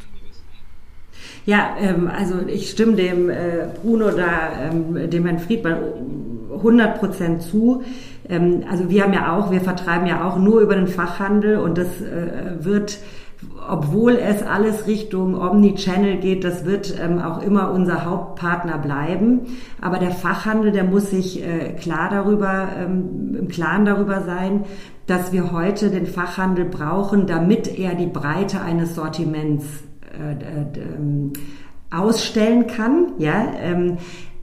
Ja, 1.45 1.75
ähm, 1.79 2.07
also 2.07 2.35
ich 2.47 2.69
stimme 2.69 2.95
dem 2.95 3.29
äh, 3.29 3.67
Bruno 3.81 4.11
da, 4.11 4.69
ähm, 4.71 5.09
dem 5.09 5.25
Herrn 5.25 5.39
Friedmann 5.39 5.77
100 6.53 6.99
Prozent 6.99 7.41
zu. 7.41 7.83
Ähm, 8.27 8.63
also 8.69 8.89
wir 8.89 9.03
haben 9.03 9.13
ja 9.13 9.35
auch, 9.35 9.51
wir 9.51 9.61
vertreiben 9.61 10.07
ja 10.07 10.27
auch 10.27 10.37
nur 10.37 10.61
über 10.61 10.75
den 10.75 10.87
Fachhandel 10.87 11.57
und 11.57 11.77
das 11.77 12.01
äh, 12.01 12.63
wird 12.63 12.99
obwohl 13.69 14.13
es 14.17 14.43
alles 14.43 14.87
Richtung 14.87 15.39
Omnichannel 15.39 16.17
geht, 16.17 16.43
das 16.43 16.65
wird 16.65 16.93
ähm, 16.99 17.21
auch 17.21 17.41
immer 17.41 17.71
unser 17.71 18.03
Hauptpartner 18.03 18.77
bleiben. 18.77 19.41
Aber 19.79 19.97
der 19.97 20.11
Fachhandel, 20.11 20.71
der 20.71 20.83
muss 20.83 21.11
sich 21.11 21.41
äh, 21.41 21.73
klar 21.73 22.09
darüber, 22.09 22.69
ähm, 22.77 23.35
im 23.39 23.47
Klaren 23.47 23.85
darüber 23.85 24.21
sein, 24.21 24.65
dass 25.07 25.31
wir 25.31 25.51
heute 25.51 25.89
den 25.89 26.05
Fachhandel 26.05 26.65
brauchen, 26.65 27.27
damit 27.27 27.79
er 27.79 27.95
die 27.95 28.07
Breite 28.07 28.61
eines 28.61 28.95
Sortiments 28.95 29.65
äh, 30.19 30.33
äh, 30.33 30.95
ähm, 30.97 31.33
ausstellen 31.91 32.67
kann. 32.67 33.13
Ja, 33.19 33.47
ähm, 33.61 33.97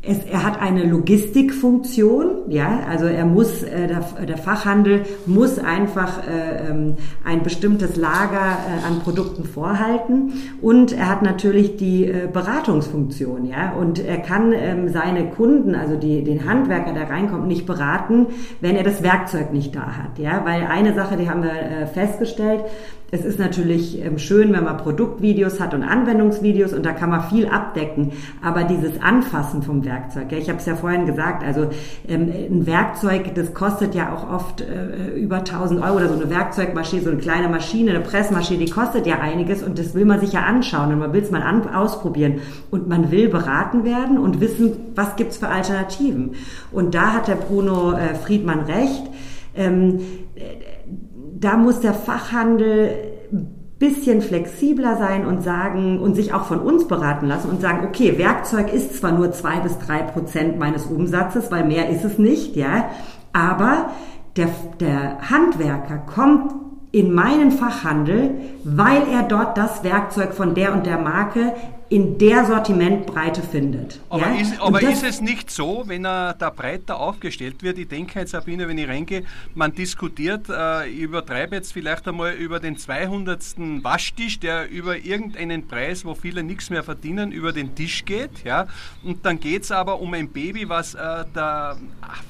es, 0.06 0.24
er 0.24 0.44
hat 0.44 0.60
eine 0.60 0.84
Logistikfunktion, 0.84 2.48
ja, 2.48 2.80
also 2.88 3.06
er 3.06 3.24
muss, 3.24 3.62
äh, 3.62 3.88
der, 3.88 4.26
der 4.26 4.38
Fachhandel 4.38 5.02
muss 5.26 5.58
einfach 5.58 6.26
äh, 6.26 6.70
ähm, 6.70 6.96
ein 7.24 7.42
bestimmtes 7.42 7.96
Lager 7.96 8.36
äh, 8.36 8.86
an 8.86 9.00
Produkten 9.00 9.44
vorhalten. 9.44 10.32
Und 10.62 10.92
er 10.92 11.08
hat 11.08 11.22
natürlich 11.22 11.76
die 11.76 12.06
äh, 12.06 12.28
Beratungsfunktion, 12.32 13.46
ja, 13.46 13.72
und 13.72 13.98
er 13.98 14.18
kann 14.18 14.52
ähm, 14.52 14.88
seine 14.88 15.30
Kunden, 15.30 15.74
also 15.74 15.96
die, 15.96 16.22
den 16.22 16.48
Handwerker, 16.48 16.92
der 16.92 17.10
reinkommt, 17.10 17.46
nicht 17.46 17.66
beraten, 17.66 18.26
wenn 18.60 18.76
er 18.76 18.84
das 18.84 19.02
Werkzeug 19.02 19.52
nicht 19.52 19.74
da 19.74 19.96
hat, 19.96 20.18
ja, 20.18 20.42
weil 20.44 20.66
eine 20.66 20.94
Sache, 20.94 21.16
die 21.16 21.28
haben 21.28 21.42
wir 21.42 21.50
äh, 21.50 21.86
festgestellt, 21.86 22.62
es 23.12 23.24
ist 23.24 23.38
natürlich 23.38 24.04
ähm, 24.04 24.18
schön, 24.18 24.52
wenn 24.52 24.64
man 24.64 24.78
Produktvideos 24.78 25.60
hat 25.60 25.74
und 25.74 25.84
Anwendungsvideos 25.84 26.72
und 26.72 26.84
da 26.84 26.92
kann 26.92 27.10
man 27.10 27.22
viel 27.28 27.46
abdecken. 27.46 28.12
Aber 28.42 28.64
dieses 28.64 29.00
Anfassen 29.00 29.62
vom 29.62 29.84
Werkzeug, 29.84 30.32
ich 30.32 30.48
habe 30.48 30.58
es 30.58 30.66
ja 30.66 30.74
vorhin 30.74 31.06
gesagt, 31.06 31.44
also 31.44 31.70
ähm, 32.08 32.32
ein 32.50 32.66
Werkzeug, 32.66 33.34
das 33.36 33.54
kostet 33.54 33.94
ja 33.94 34.12
auch 34.12 34.28
oft 34.28 34.60
äh, 34.60 35.16
über 35.16 35.36
1000 35.36 35.82
Euro 35.82 35.96
oder 35.96 36.08
so 36.08 36.14
eine 36.14 36.28
Werkzeugmaschine, 36.30 37.02
so 37.02 37.10
eine 37.10 37.20
kleine 37.20 37.48
Maschine, 37.48 37.92
eine 37.92 38.00
Pressmaschine, 38.00 38.64
die 38.64 38.70
kostet 38.72 39.06
ja 39.06 39.20
einiges 39.20 39.62
und 39.62 39.78
das 39.78 39.94
will 39.94 40.04
man 40.04 40.18
sich 40.18 40.32
ja 40.32 40.40
anschauen 40.40 40.92
und 40.92 40.98
man 40.98 41.12
will 41.12 41.22
es 41.22 41.30
mal 41.30 41.44
ausprobieren 41.72 42.40
und 42.72 42.88
man 42.88 43.12
will 43.12 43.28
beraten 43.28 43.84
werden 43.84 44.18
und 44.18 44.40
wissen, 44.40 44.72
was 44.96 45.14
gibt's 45.14 45.36
für 45.36 45.48
Alternativen. 45.48 46.34
Und 46.72 46.94
da 46.94 47.12
hat 47.12 47.28
der 47.28 47.36
Bruno 47.36 47.92
äh, 47.92 48.16
Friedmann 48.16 48.60
recht. 48.60 49.04
Ähm, 49.54 50.00
da 51.40 51.56
muss 51.56 51.80
der 51.80 51.94
Fachhandel 51.94 52.90
bisschen 53.78 54.22
flexibler 54.22 54.96
sein 54.96 55.26
und 55.26 55.42
sagen 55.42 56.00
und 56.00 56.14
sich 56.14 56.32
auch 56.32 56.44
von 56.44 56.60
uns 56.60 56.88
beraten 56.88 57.26
lassen 57.26 57.50
und 57.50 57.60
sagen, 57.60 57.86
okay, 57.86 58.16
Werkzeug 58.16 58.72
ist 58.72 58.98
zwar 58.98 59.12
nur 59.12 59.32
zwei 59.32 59.60
bis 59.60 59.78
drei 59.78 59.98
Prozent 59.98 60.58
meines 60.58 60.86
Umsatzes, 60.86 61.50
weil 61.50 61.64
mehr 61.64 61.90
ist 61.90 62.04
es 62.04 62.18
nicht, 62.18 62.56
ja, 62.56 62.88
aber 63.34 63.90
der, 64.36 64.48
der 64.80 65.18
Handwerker 65.30 65.98
kommt 65.98 66.54
in 66.90 67.12
meinen 67.12 67.50
Fachhandel, 67.50 68.30
weil 68.64 69.02
er 69.12 69.22
dort 69.24 69.58
das 69.58 69.84
Werkzeug 69.84 70.32
von 70.32 70.54
der 70.54 70.72
und 70.72 70.86
der 70.86 70.98
Marke 70.98 71.52
in 71.88 72.18
der 72.18 72.44
Sortimentbreite 72.44 73.42
findet. 73.42 74.00
Aber, 74.08 74.26
ja? 74.26 74.40
ist, 74.40 74.60
aber 74.60 74.82
ist, 74.82 75.04
es 75.04 75.20
nicht 75.20 75.50
so, 75.50 75.84
wenn 75.86 76.04
er 76.04 76.34
da 76.34 76.50
breiter 76.50 76.98
aufgestellt 76.98 77.62
wird? 77.62 77.78
Ich 77.78 77.88
denke 77.88 78.18
jetzt, 78.18 78.32
Sabine, 78.32 78.66
wenn 78.66 78.76
ich 78.76 78.88
reingehe, 78.88 79.24
man 79.54 79.72
diskutiert, 79.72 80.48
äh, 80.48 80.88
ich 80.88 81.00
übertreibe 81.00 81.54
jetzt 81.54 81.72
vielleicht 81.72 82.08
einmal 82.08 82.32
über 82.32 82.58
den 82.58 82.76
200. 82.76 83.36
Waschtisch, 83.82 84.40
der 84.40 84.68
über 84.68 84.96
irgendeinen 84.96 85.68
Preis, 85.68 86.04
wo 86.04 86.14
viele 86.14 86.42
nichts 86.42 86.70
mehr 86.70 86.82
verdienen, 86.82 87.30
über 87.30 87.52
den 87.52 87.74
Tisch 87.76 88.04
geht. 88.04 88.42
Ja? 88.44 88.66
Und 89.04 89.24
dann 89.24 89.38
geht 89.38 89.62
es 89.62 89.70
aber 89.70 90.00
um 90.00 90.12
ein 90.14 90.28
Baby, 90.28 90.68
was 90.68 90.94
äh, 90.94 91.24
der 91.34 91.76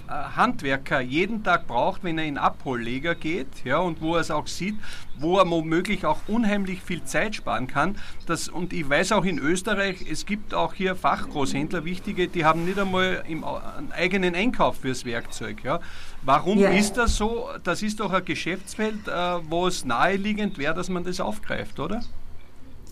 äh, 0.09 0.13
Handwerker 0.37 1.01
jeden 1.01 1.43
Tag 1.43 1.67
braucht, 1.67 2.05
wenn 2.05 2.19
er 2.19 2.27
in 2.27 2.37
Abholleger 2.37 3.15
geht 3.15 3.65
ja? 3.65 3.79
und 3.79 4.03
wo 4.03 4.17
er 4.17 4.21
es 4.21 4.31
auch 4.31 4.47
sieht, 4.47 4.77
wo 5.21 5.39
er 5.39 5.49
womöglich 5.49 6.05
auch 6.05 6.21
unheimlich 6.27 6.83
viel 6.83 7.05
Zeit 7.05 7.35
sparen 7.35 7.67
kann. 7.67 7.97
Das, 8.27 8.49
und 8.49 8.73
ich 8.73 8.89
weiß 8.89 9.13
auch 9.13 9.25
in 9.25 9.39
Österreich, 9.39 10.05
es 10.11 10.27
gibt 10.27 10.55
auch 10.55 10.75
hier 10.75 10.97
Fachgroßhändler, 10.97 11.85
wichtige, 11.85 12.29
die 12.29 12.45
haben 12.45 12.65
nicht 12.65 12.79
einmal 12.79 13.23
im, 13.29 13.45
einen 13.45 13.93
eigenen 13.93 14.35
Einkauf 14.35 14.79
fürs 14.79 15.05
Werkzeug. 15.05 15.65
Ja. 15.65 15.81
Warum 16.23 16.59
ja. 16.59 16.71
ist 16.71 16.97
das 16.97 17.17
so? 17.17 17.49
Das 17.65 17.83
ist 17.83 18.01
doch 18.01 18.13
ein 18.13 18.25
Geschäftsfeld, 18.25 19.09
äh, 19.09 19.11
wo 19.49 19.67
es 19.67 19.85
naheliegend 19.85 20.59
wäre, 20.59 20.75
dass 20.75 20.89
man 20.89 21.05
das 21.05 21.21
aufgreift, 21.21 21.81
oder? 21.81 22.03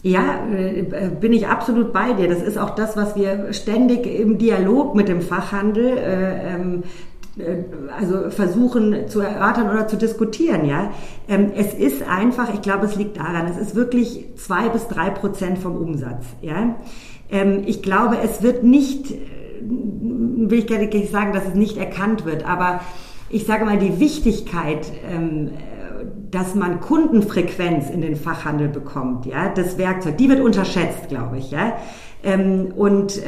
Ja, 0.05 0.47
äh, 0.55 1.11
bin 1.19 1.33
ich 1.33 1.49
absolut 1.49 1.95
bei 1.95 2.13
dir. 2.13 2.29
Das 2.29 2.43
ist 2.43 2.59
auch 2.59 2.75
das, 2.75 2.95
was 2.95 3.17
wir 3.17 3.55
ständig 3.55 4.07
im 4.07 4.37
Dialog 4.37 4.95
mit 4.95 5.09
dem 5.09 5.23
Fachhandel 5.23 5.97
äh, 5.97 6.55
ähm, 6.55 6.83
äh, 6.83 7.14
also 7.97 8.31
versuchen 8.31 9.09
zu 9.09 9.21
erörtern 9.21 9.71
oder 9.71 9.89
zu 9.89 9.97
diskutieren. 9.97 10.67
Ja, 10.67 10.93
ähm, 11.29 11.53
es 11.57 11.75
ist 11.75 12.09
einfach, 12.09 12.53
ich 12.55 12.63
glaube, 12.63 12.87
es 12.87 12.97
liegt 12.97 13.17
daran, 13.17 13.47
es 13.47 13.59
ist 13.59 13.75
wirklich 13.75 14.27
zwei 14.37 14.69
bis 14.69 14.89
drei 14.89 15.11
Prozent 15.11 15.59
vom 15.59 15.77
Umsatz. 15.77 16.25
Ja, 16.43 16.77
ähm, 17.31 17.63
ich 17.67 17.83
glaube, 17.83 18.19
es 18.23 18.43
wird 18.43 18.63
nicht, 18.63 19.11
äh, 19.11 19.17
will 19.61 20.59
ich 20.59 20.67
gerne 20.67 20.89
sagen, 21.07 21.33
dass 21.33 21.47
es 21.47 21.55
nicht 21.55 21.77
erkannt 21.77 22.25
wird, 22.25 22.47
aber 22.47 22.81
ich 23.31 23.47
sage 23.47 23.65
mal, 23.65 23.79
die 23.79 23.99
Wichtigkeit, 23.99 24.87
ähm, 25.11 25.51
dass 26.31 26.55
man 26.55 26.81
Kundenfrequenz 26.81 27.91
in 27.91 28.01
den 28.01 28.17
Fachhandel 28.17 28.69
bekommt, 28.69 29.27
ja, 29.27 29.49
das 29.49 29.79
Werkzeug, 29.79 30.19
die 30.19 30.29
wird 30.29 30.41
unterschätzt, 30.41 31.09
glaube 31.09 31.39
ich, 31.39 31.51
ja. 31.51 31.77
Und 32.25 33.21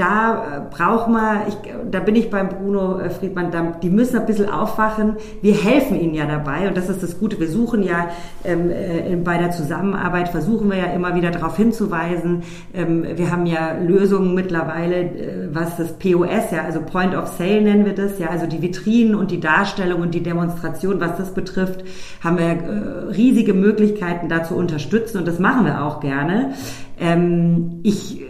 da 0.00 0.32
äh, 0.34 0.74
braucht 0.74 1.08
man, 1.08 1.42
ich, 1.46 1.56
da 1.90 2.00
bin 2.00 2.16
ich 2.16 2.30
beim 2.30 2.48
Bruno 2.48 2.98
äh, 2.98 3.10
Friedmann, 3.10 3.50
da, 3.50 3.74
die 3.82 3.90
müssen 3.90 4.18
ein 4.18 4.24
bisschen 4.24 4.48
aufwachen. 4.48 5.16
Wir 5.42 5.54
helfen 5.54 6.00
ihnen 6.00 6.14
ja 6.14 6.24
dabei 6.24 6.68
und 6.68 6.76
das 6.76 6.88
ist 6.88 7.02
das 7.02 7.18
Gute. 7.18 7.38
Wir 7.38 7.48
suchen 7.48 7.82
ja 7.82 8.08
ähm, 8.44 8.70
äh, 8.70 9.16
bei 9.16 9.36
der 9.36 9.50
Zusammenarbeit, 9.50 10.30
versuchen 10.30 10.70
wir 10.70 10.78
ja 10.78 10.86
immer 10.86 11.14
wieder 11.14 11.30
darauf 11.30 11.56
hinzuweisen. 11.56 12.44
Ähm, 12.72 13.04
wir 13.14 13.30
haben 13.30 13.44
ja 13.44 13.76
Lösungen 13.78 14.34
mittlerweile, 14.34 15.02
äh, 15.02 15.48
was 15.52 15.76
das 15.76 15.92
POS, 15.98 16.50
ja, 16.50 16.64
also 16.64 16.80
Point 16.80 17.14
of 17.14 17.28
Sale 17.28 17.60
nennen 17.60 17.84
wir 17.84 17.94
das, 17.94 18.18
ja, 18.18 18.28
also 18.28 18.46
die 18.46 18.62
Vitrinen 18.62 19.14
und 19.14 19.30
die 19.30 19.40
Darstellung 19.40 20.00
und 20.00 20.14
die 20.14 20.22
Demonstration, 20.22 20.98
was 21.00 21.18
das 21.18 21.34
betrifft, 21.34 21.84
haben 22.24 22.38
wir 22.38 22.46
äh, 22.46 23.12
riesige 23.12 23.52
Möglichkeiten 23.52 24.30
da 24.30 24.44
zu 24.44 24.54
unterstützen 24.54 25.18
und 25.18 25.28
das 25.28 25.38
machen 25.38 25.66
wir 25.66 25.84
auch 25.84 26.00
gerne. 26.00 26.54
Ähm, 27.00 27.80
ich 27.82 28.22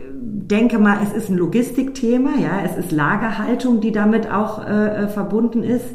denke 0.50 0.78
mal, 0.78 0.98
es 1.02 1.12
ist 1.12 1.28
ein 1.28 1.36
Logistikthema, 1.36 2.30
ja, 2.40 2.62
es 2.64 2.76
ist 2.76 2.92
Lagerhaltung, 2.92 3.80
die 3.80 3.92
damit 3.92 4.30
auch 4.30 4.66
äh, 4.66 5.04
äh, 5.04 5.08
verbunden 5.08 5.62
ist. 5.62 5.86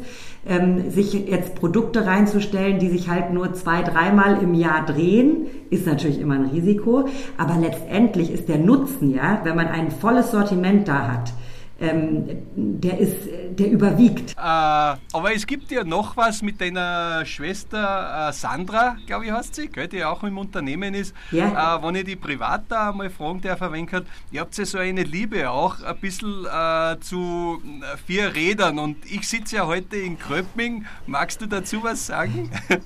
Ähm, 0.48 0.92
sich 0.92 1.12
jetzt 1.12 1.56
Produkte 1.56 2.06
reinzustellen, 2.06 2.78
die 2.78 2.88
sich 2.88 3.08
halt 3.08 3.32
nur 3.32 3.52
zwei, 3.54 3.82
dreimal 3.82 4.40
im 4.40 4.54
Jahr 4.54 4.86
drehen, 4.86 5.48
ist 5.70 5.86
natürlich 5.86 6.20
immer 6.20 6.34
ein 6.34 6.44
Risiko. 6.44 7.08
Aber 7.36 7.56
letztendlich 7.60 8.30
ist 8.30 8.48
der 8.48 8.58
Nutzen, 8.58 9.12
ja, 9.12 9.40
wenn 9.42 9.56
man 9.56 9.66
ein 9.66 9.90
volles 9.90 10.30
Sortiment 10.30 10.86
da 10.86 11.08
hat, 11.08 11.32
ähm, 11.78 12.26
der 12.54 12.98
ist, 12.98 13.16
der 13.50 13.70
überwiegt. 13.70 14.32
Äh, 14.32 14.36
aber 14.40 15.34
es 15.34 15.46
gibt 15.46 15.70
ja 15.70 15.84
noch 15.84 16.16
was 16.16 16.40
mit 16.42 16.60
deiner 16.60 17.24
Schwester 17.26 18.28
äh, 18.28 18.32
Sandra, 18.32 18.96
glaube 19.06 19.26
ich, 19.26 19.30
heißt 19.30 19.54
sie, 19.54 19.68
gell, 19.68 19.88
die 19.88 20.04
auch 20.04 20.22
im 20.22 20.38
Unternehmen 20.38 20.94
ist. 20.94 21.14
Ja. 21.30 21.76
Äh, 21.76 21.82
wenn 21.82 21.94
ich 21.96 22.04
die 22.04 22.16
privat 22.16 22.64
da 22.68 22.92
mal 22.92 23.10
fragen 23.10 23.42
darf, 23.42 23.60
wenig 23.60 23.90
ihr 24.30 24.40
habt 24.40 24.56
ja 24.56 24.64
so 24.64 24.78
eine 24.78 25.02
Liebe 25.02 25.50
auch 25.50 25.82
ein 25.82 25.96
bisschen 25.98 26.46
äh, 26.46 26.98
zu 27.00 27.60
äh, 27.62 27.96
vier 28.06 28.34
Rädern 28.34 28.78
und 28.78 28.96
ich 29.04 29.28
sitze 29.28 29.56
ja 29.56 29.66
heute 29.66 29.96
in 29.96 30.18
Kröpming. 30.18 30.86
Magst 31.06 31.42
du 31.42 31.46
dazu 31.46 31.82
was 31.82 32.06
sagen? 32.06 32.50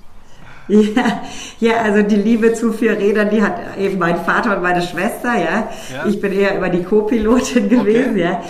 Ja, 0.67 1.23
ja, 1.59 1.81
also 1.81 2.01
die 2.01 2.15
Liebe 2.15 2.53
zu 2.53 2.71
vier 2.71 2.97
Rädern, 2.97 3.29
die 3.29 3.41
hat 3.41 3.77
eben 3.77 3.97
mein 3.99 4.23
Vater 4.23 4.55
und 4.55 4.63
meine 4.63 4.81
Schwester, 4.81 5.35
ja. 5.35 5.69
ja. 5.91 6.05
Ich 6.07 6.21
bin 6.21 6.31
eher 6.31 6.55
über 6.55 6.69
die 6.69 6.83
Co-Pilotin 6.83 7.67
gewesen, 7.67 8.11
okay. 8.11 8.21
ja. 8.21 8.41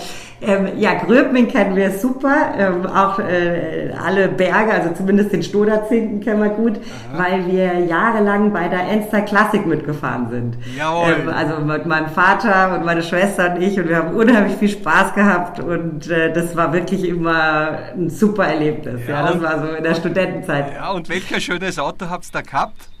Ähm, 0.44 0.68
ja, 0.76 0.94
Gröbming 0.94 1.48
kennen 1.48 1.76
wir 1.76 1.90
super, 1.92 2.52
ähm, 2.58 2.86
auch 2.86 3.18
äh, 3.20 3.92
alle 3.92 4.28
Berge, 4.28 4.72
also 4.72 4.90
zumindest 4.92 5.32
den 5.32 5.42
Stoderzinken 5.42 6.20
kennen 6.20 6.42
wir 6.42 6.50
gut, 6.50 6.80
Aha. 7.12 7.22
weil 7.22 7.46
wir 7.46 7.78
jahrelang 7.86 8.52
bei 8.52 8.68
der 8.68 8.88
Enster 8.88 9.22
Classic 9.22 9.64
mitgefahren 9.64 10.28
sind. 10.30 10.56
Jawohl. 10.76 11.16
Ähm, 11.22 11.28
also 11.28 11.64
mit 11.64 11.86
meinem 11.86 12.08
Vater 12.08 12.76
und 12.76 12.84
meine 12.84 13.02
Schwester 13.02 13.54
und 13.54 13.62
ich 13.62 13.78
und 13.78 13.88
wir 13.88 13.96
haben 13.96 14.14
unheimlich 14.14 14.56
viel 14.56 14.70
Spaß 14.70 15.14
gehabt 15.14 15.60
und 15.60 16.10
äh, 16.10 16.32
das 16.32 16.56
war 16.56 16.72
wirklich 16.72 17.04
immer 17.04 17.78
ein 17.94 18.10
super 18.10 18.46
Erlebnis. 18.46 19.00
Ja, 19.06 19.20
ja 19.26 19.32
das 19.32 19.42
war 19.42 19.66
so 19.66 19.74
in 19.74 19.84
der 19.84 19.94
Studentenzeit. 19.94 20.72
Ja, 20.74 20.90
und 20.90 21.08
welches 21.08 21.42
schönes 21.42 21.78
Auto 21.78 22.10
habt 22.10 22.24
ihr 22.24 22.32
da 22.32 22.42
gehabt? 22.42 22.91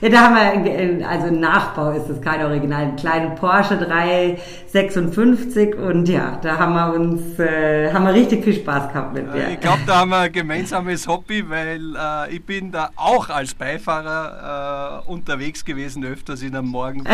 Ja, 0.00 0.08
da 0.08 0.20
haben 0.20 0.64
wir, 0.64 1.08
also 1.08 1.34
Nachbau 1.34 1.90
ist 1.92 2.08
das 2.08 2.20
kein 2.20 2.44
Original, 2.44 2.82
einen 2.82 2.96
kleinen 2.96 3.34
Porsche 3.34 3.76
356 3.76 5.74
und 5.76 6.08
ja, 6.08 6.38
da 6.42 6.58
haben 6.58 6.74
wir 6.74 6.94
uns, 6.94 7.38
äh, 7.38 7.92
haben 7.92 8.04
wir 8.04 8.14
richtig 8.14 8.44
viel 8.44 8.54
Spaß 8.54 8.92
gehabt 8.92 9.14
mit. 9.14 9.26
Ja. 9.34 9.48
Ich 9.50 9.60
glaube, 9.60 9.80
da 9.86 10.00
haben 10.00 10.10
wir 10.10 10.18
ein 10.18 10.32
gemeinsames 10.32 11.08
Hobby, 11.08 11.48
weil 11.48 11.96
äh, 11.96 12.34
ich 12.34 12.44
bin 12.44 12.70
da 12.72 12.90
auch 12.96 13.30
als 13.30 13.54
Beifahrer 13.54 15.02
äh, 15.06 15.10
unterwegs 15.10 15.64
gewesen, 15.64 16.04
öfters 16.04 16.42
in 16.42 16.54
einem 16.54 16.68
Morgen 16.68 17.04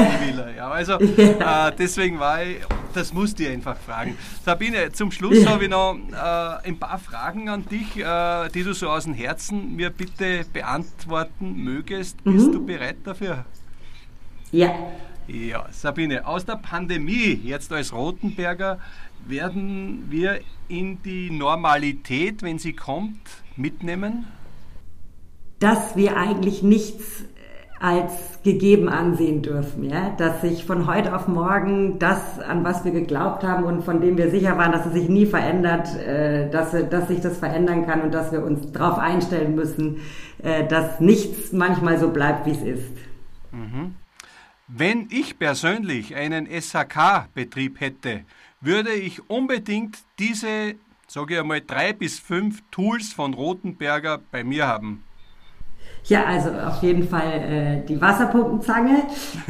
Ja, 0.57 0.71
also 0.71 0.93
ja. 1.17 1.69
Äh, 1.69 1.73
deswegen 1.79 2.19
war 2.19 2.43
ich, 2.43 2.57
das 2.95 3.13
musste 3.13 3.45
ich 3.45 3.51
einfach 3.51 3.77
fragen. 3.77 4.17
Sabine, 4.45 4.93
zum 4.93 5.11
Schluss 5.11 5.47
habe 5.47 5.65
ich 5.65 5.71
noch 5.71 5.95
äh, 5.95 6.69
ein 6.69 6.79
paar 6.79 6.99
Fragen 6.99 7.49
an 7.49 7.65
dich, 7.69 7.97
äh, 7.97 8.49
die 8.49 8.65
du 8.65 8.73
so 8.73 8.89
aus 8.89 9.05
dem 9.05 9.15
Herzen 9.15 9.77
mir 9.77 9.91
bitte 9.91 10.45
beantworten 10.53 11.63
mögest. 11.63 12.25
Mhm. 12.25 12.33
Bist 12.33 12.55
du 12.63 12.67
bereit 12.67 12.99
dafür? 13.05 13.45
Ja. 14.51 14.71
Ja, 15.29 15.67
Sabine, 15.71 16.27
aus 16.27 16.45
der 16.45 16.57
Pandemie, 16.57 17.41
jetzt 17.45 17.73
als 17.73 17.93
Rotenberger, 17.93 18.79
werden 19.27 20.11
wir 20.11 20.41
in 20.69 21.01
die 21.03 21.31
Normalität, 21.31 22.43
wenn 22.43 22.59
sie 22.59 22.73
kommt, 22.73 23.21
mitnehmen? 23.57 24.27
Dass 25.61 25.95
wir 25.95 26.17
eigentlich 26.17 26.63
nichts 26.63 27.25
als 27.83 28.39
gegeben 28.45 28.89
ansehen 28.89 29.43
dürfen, 29.43 29.83
ja, 29.85 30.11
dass 30.11 30.41
sich 30.41 30.65
von 30.65 30.87
heute 30.87 31.17
auf 31.17 31.27
morgen 31.27 31.99
das, 31.99 32.39
an 32.39 32.63
was 32.63 32.85
wir 32.85 32.93
geglaubt 32.93 33.43
haben 33.43 33.65
und 33.65 33.83
von 33.83 34.01
dem 34.01 34.17
wir 34.17 34.31
sicher 34.31 34.57
waren, 34.57 34.71
dass 34.71 34.87
es 34.87 34.93
sich 34.93 35.09
nie 35.09 35.27
verändert, 35.27 35.89
äh, 35.97 36.49
dass, 36.49 36.71
dass 36.89 37.09
sich 37.09 37.21
das 37.21 37.39
verändern 37.39 37.85
kann 37.85 38.03
und 38.03 38.15
dass 38.15 38.31
wir 38.31 38.45
uns 38.45 38.71
darauf 38.71 38.99
einstellen 38.99 39.57
müssen, 39.57 40.01
äh, 40.43 40.65
dass 40.69 41.01
nichts 41.01 41.53
manchmal 41.53 41.99
so 41.99 42.11
bleibt, 42.11 42.47
wie 42.47 42.53
es 42.53 42.63
ist. 42.63 42.93
Mhm. 43.51 43.97
Wenn 44.69 45.09
ich 45.11 45.41
persönlich 45.41 46.15
einen 46.15 46.47
SHK-Betrieb 46.47 47.81
hätte, 47.81 48.21
würde 48.61 48.93
ich 48.93 49.29
unbedingt 49.29 49.99
diese, 50.21 50.77
sage 51.09 51.35
ich 51.35 51.41
einmal, 51.41 51.61
drei 51.61 51.93
bis 51.93 52.21
fünf 52.21 52.63
Tools 52.71 53.13
von 53.13 53.35
Rotenberger 53.35 54.21
bei 54.31 54.45
mir 54.45 54.69
haben. 54.69 55.03
Ja, 56.07 56.25
also 56.25 56.51
auf 56.51 56.83
jeden 56.83 57.09
Fall 57.09 57.23
äh, 57.23 57.87
die 57.87 58.01
Wasserpumpenzange. 58.01 59.03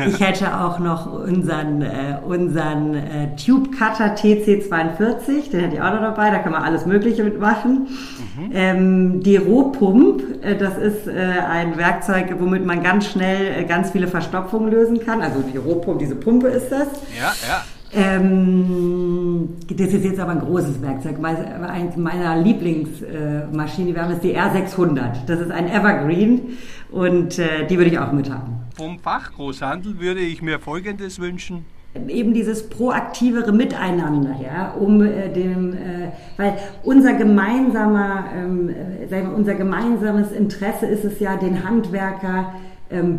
Ich 0.07 0.21
hätte 0.21 0.61
auch 0.61 0.79
noch 0.79 1.11
unseren, 1.11 1.81
äh, 1.81 2.19
unseren 2.27 2.95
äh, 2.95 3.37
Tube 3.37 3.71
Cutter 3.73 4.15
TC42, 4.15 5.51
den 5.51 5.61
hätte 5.61 5.77
ich 5.77 5.81
auch 5.81 5.95
noch 5.95 6.03
dabei, 6.03 6.31
da 6.31 6.39
kann 6.39 6.53
man 6.53 6.63
alles 6.63 6.85
Mögliche 6.85 7.25
mitmachen. 7.25 7.89
Mhm. 8.37 8.51
Ähm, 8.53 9.23
die 9.23 9.37
Rohpump, 9.37 10.45
äh, 10.45 10.57
das 10.57 10.77
ist 10.77 11.07
äh, 11.07 11.13
ein 11.13 11.79
Werkzeug, 11.79 12.35
womit 12.39 12.67
man 12.67 12.83
ganz 12.83 13.07
schnell 13.07 13.63
äh, 13.63 13.65
ganz 13.65 13.91
viele 13.91 14.07
Verstopfungen 14.07 14.71
lösen 14.71 15.01
kann. 15.01 15.23
Also 15.23 15.41
die 15.41 15.57
Rohpump, 15.57 16.01
diese 16.01 16.17
Pumpe 16.17 16.49
ist 16.49 16.71
das. 16.71 16.89
Ja, 17.19 17.33
ja. 17.49 17.65
Ähm, 17.95 19.51
das 19.69 19.89
ist 19.89 20.05
jetzt 20.05 20.19
aber 20.19 20.33
ein 20.33 20.41
großes 20.41 20.81
Werkzeug. 20.81 21.17
Eins 21.23 21.97
meiner 21.97 22.37
Lieblingsmaschinen, 22.39 23.95
wir 23.95 24.03
haben 24.03 24.13
jetzt 24.13 24.25
die 24.25 24.37
R600. 24.37 25.27
Das 25.27 25.41
ist 25.41 25.51
ein 25.51 25.69
Evergreen 25.69 26.57
und 26.91 27.39
äh, 27.39 27.67
die 27.67 27.77
würde 27.77 27.91
ich 27.91 27.99
auch 27.99 28.13
mit 28.13 28.31
haben. 28.31 28.61
Vom 28.77 28.99
Fachgroßhandel 28.99 30.01
würde 30.01 30.21
ich 30.21 30.41
mir 30.41 30.59
Folgendes 30.59 31.21
wünschen. 31.21 31.67
eben 32.09 32.33
dieses 32.33 32.71
proaktivere 32.71 33.53
Miteinander, 33.53 34.37
ja, 34.43 34.71
um 34.73 35.03
äh, 35.03 35.29
dem, 35.31 35.75
äh, 35.75 36.13
weil 36.39 36.55
unser 36.85 37.13
gemeinsamer, 37.13 38.25
ähm, 38.35 38.71
äh, 38.71 39.11
wir, 39.11 39.35
unser 39.35 39.55
gemeinsames 39.55 40.33
Interesse 40.33 40.87
ist 40.87 41.05
es 41.05 41.21
ja, 41.21 41.37
den 41.37 41.63
Handwerker 41.69 42.55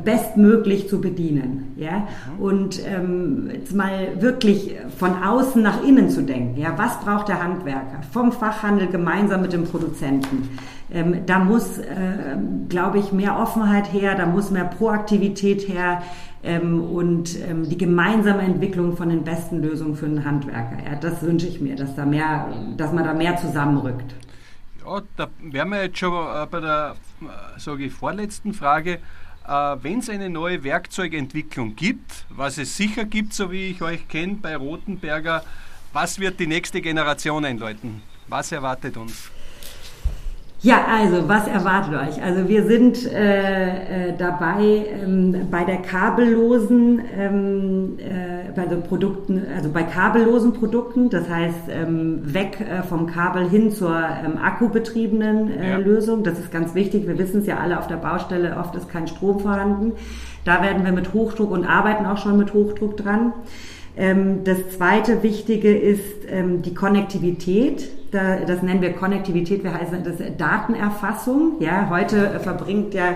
bestmöglich 0.04 0.88
zu 0.88 1.02
bedienen, 1.02 1.74
ja, 1.78 2.08
mhm. 2.38 2.44
und 2.44 2.82
ähm, 2.86 3.50
jetzt 3.52 3.74
mal 3.74 4.22
wirklich 4.22 4.76
von 4.98 5.24
außen 5.24 5.62
nach 5.62 5.84
innen 5.84 6.10
zu 6.10 6.22
denken, 6.24 6.60
ja, 6.60 6.74
was 6.78 7.00
braucht 7.00 7.28
der 7.28 7.44
Handwerker 7.44 8.02
vom 8.12 8.32
Fachhandel 8.32 8.88
gemeinsam 8.88 9.42
mit 9.42 9.54
dem 9.54 9.64
Produzenten? 9.64 10.50
Ähm, 10.92 11.26
da 11.26 11.40
muss, 11.40 11.80
äh, 11.80 12.38
glaube 12.70 13.00
ich, 13.00 13.12
mehr 13.12 13.40
Offenheit 13.40 13.92
her, 13.92 14.16
da 14.16 14.26
muss 14.26 14.52
mehr 14.52 14.66
Proaktivität 14.66 15.68
her 15.68 16.04
ähm, 16.44 16.84
und 16.84 17.36
ähm, 17.48 17.68
die 17.68 17.78
gemeinsame 17.78 18.42
Entwicklung 18.42 18.96
von 18.96 19.10
den 19.10 19.24
besten 19.24 19.62
Lösungen 19.62 19.96
für 19.96 20.08
den 20.08 20.24
Handwerker. 20.24 20.78
Ja, 20.86 20.96
das 21.00 21.22
wünsche 21.24 21.48
ich 21.48 21.62
mir, 21.62 21.76
dass, 21.76 21.96
da 21.96 22.06
mehr, 22.06 22.48
dass 22.78 22.92
man 22.92 23.06
da 23.06 23.14
mehr 23.14 23.38
zusammenrückt. 23.38 24.14
Ja, 24.86 25.02
da 25.16 25.28
wären 25.42 25.70
wir 25.70 25.84
jetzt 25.84 25.98
schon 25.98 26.12
äh, 26.12 26.46
bei 26.46 26.60
der 26.60 26.96
äh, 27.22 27.60
sage 27.60 27.86
ich, 27.86 27.94
vorletzten 27.94 28.54
Frage. 28.54 29.00
Äh, 29.48 29.52
Wenn 29.82 30.00
es 30.00 30.10
eine 30.10 30.30
neue 30.30 30.64
Werkzeugentwicklung 30.64 31.76
gibt, 31.76 32.26
was 32.30 32.58
es 32.58 32.78
sicher 32.78 33.06
gibt, 33.06 33.34
so 33.34 33.52
wie 33.52 33.68
ich 33.68 33.82
euch 33.82 34.08
kenne 34.08 34.36
bei 34.42 34.56
Rotenberger, 34.56 35.44
was 35.92 36.20
wird 36.20 36.40
die 36.40 36.48
nächste 36.48 36.82
Generation 36.82 37.46
einläuten? 37.46 38.02
Was 38.28 38.52
erwartet 38.52 38.98
uns? 38.98 39.30
Ja, 40.63 40.86
also 40.89 41.28
was 41.28 41.45
erwartet 41.45 41.93
euch? 41.93 42.23
Also 42.23 42.47
wir 42.47 42.65
sind 42.65 43.06
äh, 43.12 44.12
äh, 44.12 44.13
dabei 44.17 44.86
ähm, 45.04 45.47
bei 45.52 45.65
der 45.65 45.80
kabellosen, 45.80 47.02
ähm, 47.19 47.97
äh, 47.99 48.49
bei 48.56 48.69
so 48.69 48.80
Produkten, 48.80 49.41
also 49.54 49.69
bei 49.69 49.84
kabellosen 49.84 50.54
Produkten, 50.54 51.10
das 51.10 51.30
heißt 51.30 51.67
ähm, 51.69 52.34
weg 52.34 52.62
äh, 52.62 52.82
vom 52.82 53.08
Kabel 53.08 53.49
hin 53.49 53.71
zur 53.71 53.93
ähm, 53.93 54.38
akkubetriebenen 54.41 55.52
äh, 55.52 55.71
ja. 55.71 55.78
Lösung. 55.80 56.23
Das 56.23 56.39
ist 56.39 56.49
ganz 56.49 56.73
wichtig. 56.73 57.08
Wir 57.08 57.17
wissen 57.17 57.41
es 57.41 57.45
ja 57.45 57.58
alle 57.58 57.78
auf 57.78 57.88
der 57.88 57.97
Baustelle, 57.97 58.56
oft 58.58 58.73
ist 58.76 58.88
kein 58.88 59.08
Strom 59.08 59.41
vorhanden. 59.41 59.91
Da 60.45 60.62
werden 60.62 60.86
wir 60.86 60.93
mit 60.93 61.13
Hochdruck 61.13 61.52
und 61.52 61.65
arbeiten 61.65 62.06
auch 62.06 62.19
schon 62.19 62.38
mit 62.38 62.54
Hochdruck 62.54 62.95
dran. 62.95 63.34
Ähm, 63.97 64.45
das 64.45 64.69
zweite 64.78 65.23
Wichtige 65.23 65.78
ist 65.78 66.26
ähm, 66.30 66.62
die 66.62 66.73
Konnektivität 66.73 67.89
das 68.13 68.62
nennen 68.62 68.82
wir 68.82 68.93
Konnektivität, 68.93 69.63
wir 69.63 69.73
heißen 69.73 70.04
das 70.04 70.15
Datenerfassung. 70.38 71.56
Ja, 71.60 71.89
heute 71.89 72.39
verbringt 72.39 72.93
ja 72.93 73.15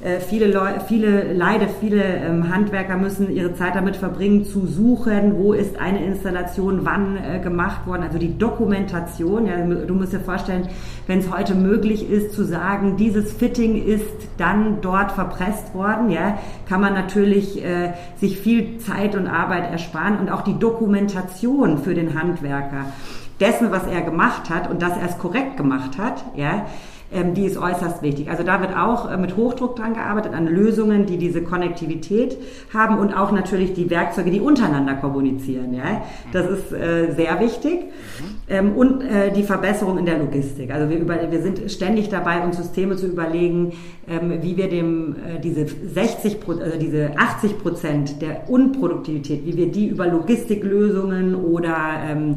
äh, 0.00 0.20
viele 0.20 0.46
Leute, 0.46 0.80
viele, 0.86 1.32
leider 1.32 1.66
viele 1.66 2.02
ähm, 2.02 2.54
Handwerker 2.54 2.96
müssen 2.96 3.30
ihre 3.30 3.54
Zeit 3.54 3.74
damit 3.74 3.96
verbringen, 3.96 4.44
zu 4.44 4.64
suchen, 4.64 5.36
wo 5.36 5.52
ist 5.52 5.76
eine 5.76 6.04
Installation 6.04 6.84
wann 6.84 7.16
äh, 7.16 7.40
gemacht 7.40 7.84
worden. 7.86 8.04
Also 8.04 8.18
die 8.18 8.38
Dokumentation. 8.38 9.46
Ja, 9.46 9.56
du 9.56 9.94
musst 9.94 10.12
dir 10.12 10.20
vorstellen, 10.20 10.68
wenn 11.08 11.18
es 11.18 11.32
heute 11.32 11.56
möglich 11.56 12.08
ist, 12.08 12.32
zu 12.32 12.44
sagen, 12.44 12.96
dieses 12.96 13.32
Fitting 13.32 13.84
ist 13.84 14.28
dann 14.36 14.80
dort 14.82 15.10
verpresst 15.10 15.74
worden, 15.74 16.10
ja, 16.10 16.38
kann 16.68 16.80
man 16.80 16.94
natürlich 16.94 17.64
äh, 17.64 17.94
sich 18.16 18.38
viel 18.38 18.78
Zeit 18.78 19.16
und 19.16 19.26
Arbeit 19.26 19.72
ersparen 19.72 20.18
und 20.18 20.30
auch 20.30 20.42
die 20.42 20.58
Dokumentation 20.60 21.78
für 21.78 21.94
den 21.94 22.14
Handwerker 22.20 22.86
dessen, 23.40 23.70
was 23.70 23.86
er 23.86 24.02
gemacht 24.02 24.50
hat 24.50 24.70
und 24.70 24.82
dass 24.82 24.96
er 24.96 25.08
es 25.08 25.18
korrekt 25.18 25.56
gemacht 25.56 25.98
hat, 25.98 26.24
ja, 26.34 26.66
ähm, 27.10 27.32
die 27.32 27.46
ist 27.46 27.56
äußerst 27.56 28.02
wichtig. 28.02 28.28
Also 28.30 28.42
da 28.42 28.60
wird 28.60 28.76
auch 28.76 29.10
äh, 29.10 29.16
mit 29.16 29.36
Hochdruck 29.36 29.76
dran 29.76 29.94
gearbeitet, 29.94 30.34
an 30.34 30.46
Lösungen, 30.46 31.06
die 31.06 31.16
diese 31.16 31.42
Konnektivität 31.42 32.36
haben 32.72 32.98
und 32.98 33.14
auch 33.14 33.32
natürlich 33.32 33.72
die 33.72 33.88
Werkzeuge, 33.88 34.30
die 34.30 34.40
untereinander 34.40 34.94
kommunizieren. 34.94 35.72
Ja? 35.72 36.02
Das 36.32 36.50
ist 36.50 36.72
äh, 36.72 37.12
sehr 37.12 37.40
wichtig. 37.40 37.84
Ähm, 38.50 38.72
und 38.72 39.02
äh, 39.02 39.32
die 39.32 39.42
Verbesserung 39.42 39.98
in 39.98 40.06
der 40.06 40.18
Logistik. 40.18 40.70
Also 40.70 40.90
wir, 40.90 40.98
über, 40.98 41.30
wir 41.30 41.42
sind 41.42 41.70
ständig 41.70 42.08
dabei, 42.08 42.42
uns 42.42 42.56
Systeme 42.56 42.96
zu 42.96 43.06
überlegen, 43.06 43.72
ähm, 44.08 44.42
wie 44.42 44.56
wir 44.56 44.68
dem 44.68 45.16
äh, 45.16 45.38
diese 45.40 45.66
60, 45.66 46.38
also 46.46 46.78
diese 46.78 47.10
80 47.16 47.58
Prozent 47.58 48.22
der 48.22 48.48
Unproduktivität, 48.50 49.46
wie 49.46 49.56
wir 49.56 49.70
die 49.70 49.88
über 49.88 50.06
Logistiklösungen 50.06 51.34
oder 51.34 51.76
ähm, 52.06 52.36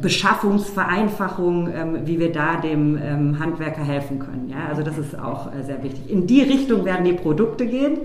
Beschaffungsvereinfachung, 0.00 1.72
ähm, 1.72 2.06
wie 2.06 2.18
wir 2.18 2.30
da 2.30 2.56
dem 2.56 2.98
ähm, 3.02 3.38
Handwerker 3.38 3.82
helfen 3.82 4.18
können. 4.18 4.50
Ja, 4.50 4.66
also 4.68 4.82
das 4.82 4.98
ist 4.98 5.18
auch 5.18 5.52
äh, 5.54 5.62
sehr 5.62 5.82
wichtig. 5.82 6.10
In 6.10 6.26
die 6.26 6.42
Richtung 6.42 6.84
werden 6.84 7.04
die 7.04 7.14
Produkte 7.14 7.66
gehen. 7.66 8.00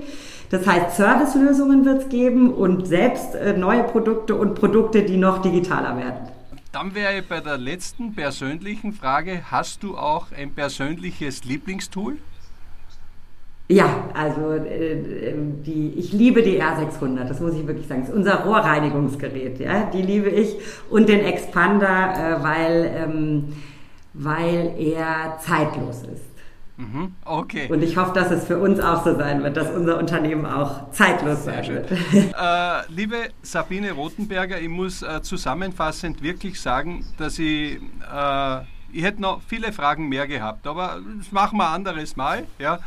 Das 0.50 0.66
heißt, 0.66 0.96
Servicelösungen 0.96 1.84
wird 1.84 2.04
es 2.04 2.10
geben 2.10 2.54
und 2.54 2.88
selbst 2.88 3.36
äh, 3.36 3.58
neue 3.58 3.84
Produkte 3.84 4.36
und 4.36 4.56
Produkte, 4.56 5.04
die 5.04 5.18
noch 5.18 5.42
digitaler 5.42 5.98
werden. 5.98 6.30
Dann 6.72 6.96
wäre 6.96 7.22
bei 7.22 7.42
der 7.42 7.58
letzten 7.58 8.14
persönlichen 8.14 8.94
Frage, 8.94 9.42
hast 9.52 9.84
du 9.84 9.98
auch 9.98 10.32
ein 10.32 10.54
persönliches 10.54 11.44
Lieblingstool? 11.44 12.18
Ja, 13.70 14.10
also 14.14 14.54
äh, 14.54 15.32
ähm, 15.32 15.62
die, 15.64 15.90
ich 15.98 16.14
liebe 16.14 16.42
die 16.42 16.62
R600, 16.62 17.26
das 17.26 17.42
muss 17.42 17.54
ich 17.54 17.68
wirklich 17.68 17.86
sagen. 17.86 18.02
Das 18.02 18.10
ist 18.10 18.16
unser 18.16 18.46
Rohrreinigungsgerät, 18.46 19.60
ja, 19.60 19.90
die 19.92 20.02
liebe 20.02 20.30
ich. 20.30 20.56
Und 20.90 21.10
den 21.10 21.20
Expander, 21.20 22.14
äh, 22.40 22.44
weil, 22.44 22.92
ähm, 22.96 23.54
weil 24.14 24.74
er 24.78 25.38
zeitlos 25.42 26.04
ist. 26.04 26.24
Mhm, 26.78 27.16
okay. 27.26 27.68
Und 27.70 27.84
ich 27.84 27.98
hoffe, 27.98 28.14
dass 28.14 28.32
es 28.32 28.46
für 28.46 28.58
uns 28.58 28.80
auch 28.80 29.04
so 29.04 29.18
sein 29.18 29.44
wird, 29.44 29.58
dass 29.58 29.70
unser 29.72 29.98
Unternehmen 29.98 30.46
auch 30.46 30.92
zeitlos 30.92 31.44
Sehr 31.44 31.56
sein 31.56 31.64
schön. 31.66 31.76
wird. 31.76 31.92
äh, 32.14 32.92
liebe 32.94 33.18
Sabine 33.42 33.92
Rothenberger, 33.92 34.62
ich 34.62 34.70
muss 34.70 35.02
äh, 35.02 35.22
zusammenfassend 35.22 36.22
wirklich 36.22 36.62
sagen, 36.62 37.04
dass 37.18 37.38
ich, 37.40 37.82
ich 38.94 39.04
hätte 39.04 39.22
noch 39.22 39.42
viele 39.46 39.74
Fragen 39.74 40.08
mehr 40.08 40.28
gehabt, 40.28 40.66
aber 40.68 41.00
das 41.18 41.32
machen 41.32 41.58
wir 41.58 41.68
ein 41.68 41.76
anderes 41.76 42.16
Mal. 42.16 42.46
Ja. 42.60 42.80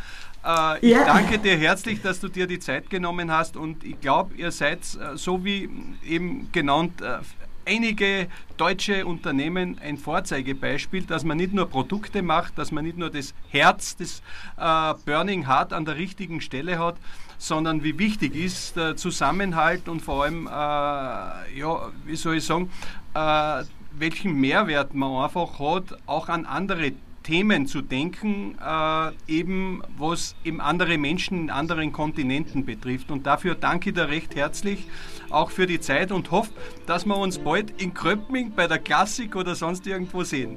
Äh, 0.44 0.78
ich 0.80 0.92
ja. 0.92 1.04
danke 1.04 1.38
dir 1.38 1.56
herzlich, 1.56 2.00
dass 2.02 2.20
du 2.20 2.28
dir 2.28 2.46
die 2.46 2.58
Zeit 2.58 2.90
genommen 2.90 3.30
hast 3.30 3.56
und 3.56 3.84
ich 3.84 4.00
glaube, 4.00 4.34
ihr 4.34 4.50
seid 4.50 4.80
äh, 4.80 5.16
so 5.16 5.44
wie 5.44 5.68
eben 6.06 6.50
genannt 6.52 7.00
äh, 7.02 7.18
einige 7.66 8.28
deutsche 8.56 9.06
Unternehmen 9.06 9.78
ein 9.78 9.96
Vorzeigebeispiel, 9.96 11.04
dass 11.04 11.24
man 11.24 11.36
nicht 11.36 11.52
nur 11.52 11.68
Produkte 11.68 12.22
macht, 12.22 12.58
dass 12.58 12.72
man 12.72 12.84
nicht 12.84 12.96
nur 12.96 13.10
das 13.10 13.34
Herz 13.50 13.96
des 13.96 14.22
äh, 14.56 14.94
Burning 15.04 15.46
Heart 15.46 15.72
an 15.72 15.84
der 15.84 15.96
richtigen 15.96 16.40
Stelle 16.40 16.78
hat, 16.78 16.96
sondern 17.38 17.84
wie 17.84 17.98
wichtig 17.98 18.34
ist 18.34 18.76
der 18.76 18.96
Zusammenhalt 18.96 19.88
und 19.88 20.00
vor 20.00 20.24
allem, 20.24 20.46
äh, 20.46 20.50
ja, 20.50 21.90
wie 22.04 22.16
soll 22.16 22.36
ich 22.36 22.44
sagen, 22.44 22.70
äh, 23.14 23.64
welchen 23.92 24.34
Mehrwert 24.34 24.94
man 24.94 25.24
einfach 25.24 25.58
hat, 25.58 25.98
auch 26.06 26.28
an 26.28 26.46
andere 26.46 26.92
Themen 27.22 27.66
zu 27.66 27.82
denken, 27.82 28.56
äh, 28.64 29.10
eben 29.32 29.82
was 29.98 30.34
eben 30.44 30.60
andere 30.60 30.98
Menschen 30.98 31.42
in 31.42 31.50
anderen 31.50 31.92
Kontinenten 31.92 32.64
betrifft. 32.64 33.10
Und 33.10 33.26
dafür 33.26 33.54
danke 33.54 33.90
ich 33.90 33.94
dir 33.94 34.08
recht 34.08 34.34
herzlich, 34.34 34.86
auch 35.30 35.50
für 35.50 35.66
die 35.66 35.80
Zeit 35.80 36.12
und 36.12 36.30
hoffe, 36.30 36.50
dass 36.86 37.04
wir 37.04 37.16
uns 37.16 37.38
bald 37.38 37.80
in 37.80 37.94
Kröpming 37.94 38.52
bei 38.54 38.66
der 38.66 38.78
Klassik 38.78 39.36
oder 39.36 39.54
sonst 39.54 39.86
irgendwo 39.86 40.24
sehen. 40.24 40.56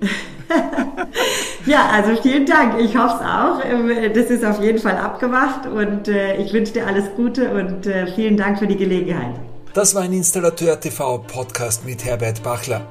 ja, 1.66 1.90
also 1.90 2.22
vielen 2.22 2.46
Dank. 2.46 2.80
Ich 2.80 2.98
hoffe 2.98 3.16
es 3.20 3.28
auch. 3.28 3.64
Ähm, 3.66 4.14
das 4.14 4.30
ist 4.30 4.44
auf 4.44 4.62
jeden 4.62 4.80
Fall 4.80 4.98
abgemacht 4.98 5.68
und 5.68 6.08
äh, 6.08 6.38
ich 6.38 6.54
wünsche 6.54 6.74
dir 6.74 6.88
alles 6.88 7.06
Gute 7.16 7.54
und 7.54 7.86
äh, 7.86 8.08
vielen 8.14 8.38
Dank 8.38 8.60
für 8.60 8.68
die 8.68 8.78
Gelegenheit. 8.78 9.36
Das 9.74 9.96
war 9.96 10.04
ein 10.04 10.14
Installateur 10.14 10.80
TV 10.80 11.20
Podcast 11.20 11.86
mit 11.86 12.06
Herbert 12.06 12.44
Bachler. 12.44 12.82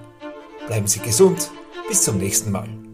Bleiben 0.67 0.87
Sie 0.87 1.01
gesund. 1.01 1.51
Bis 1.89 2.03
zum 2.03 2.19
nächsten 2.19 2.51
Mal. 2.51 2.92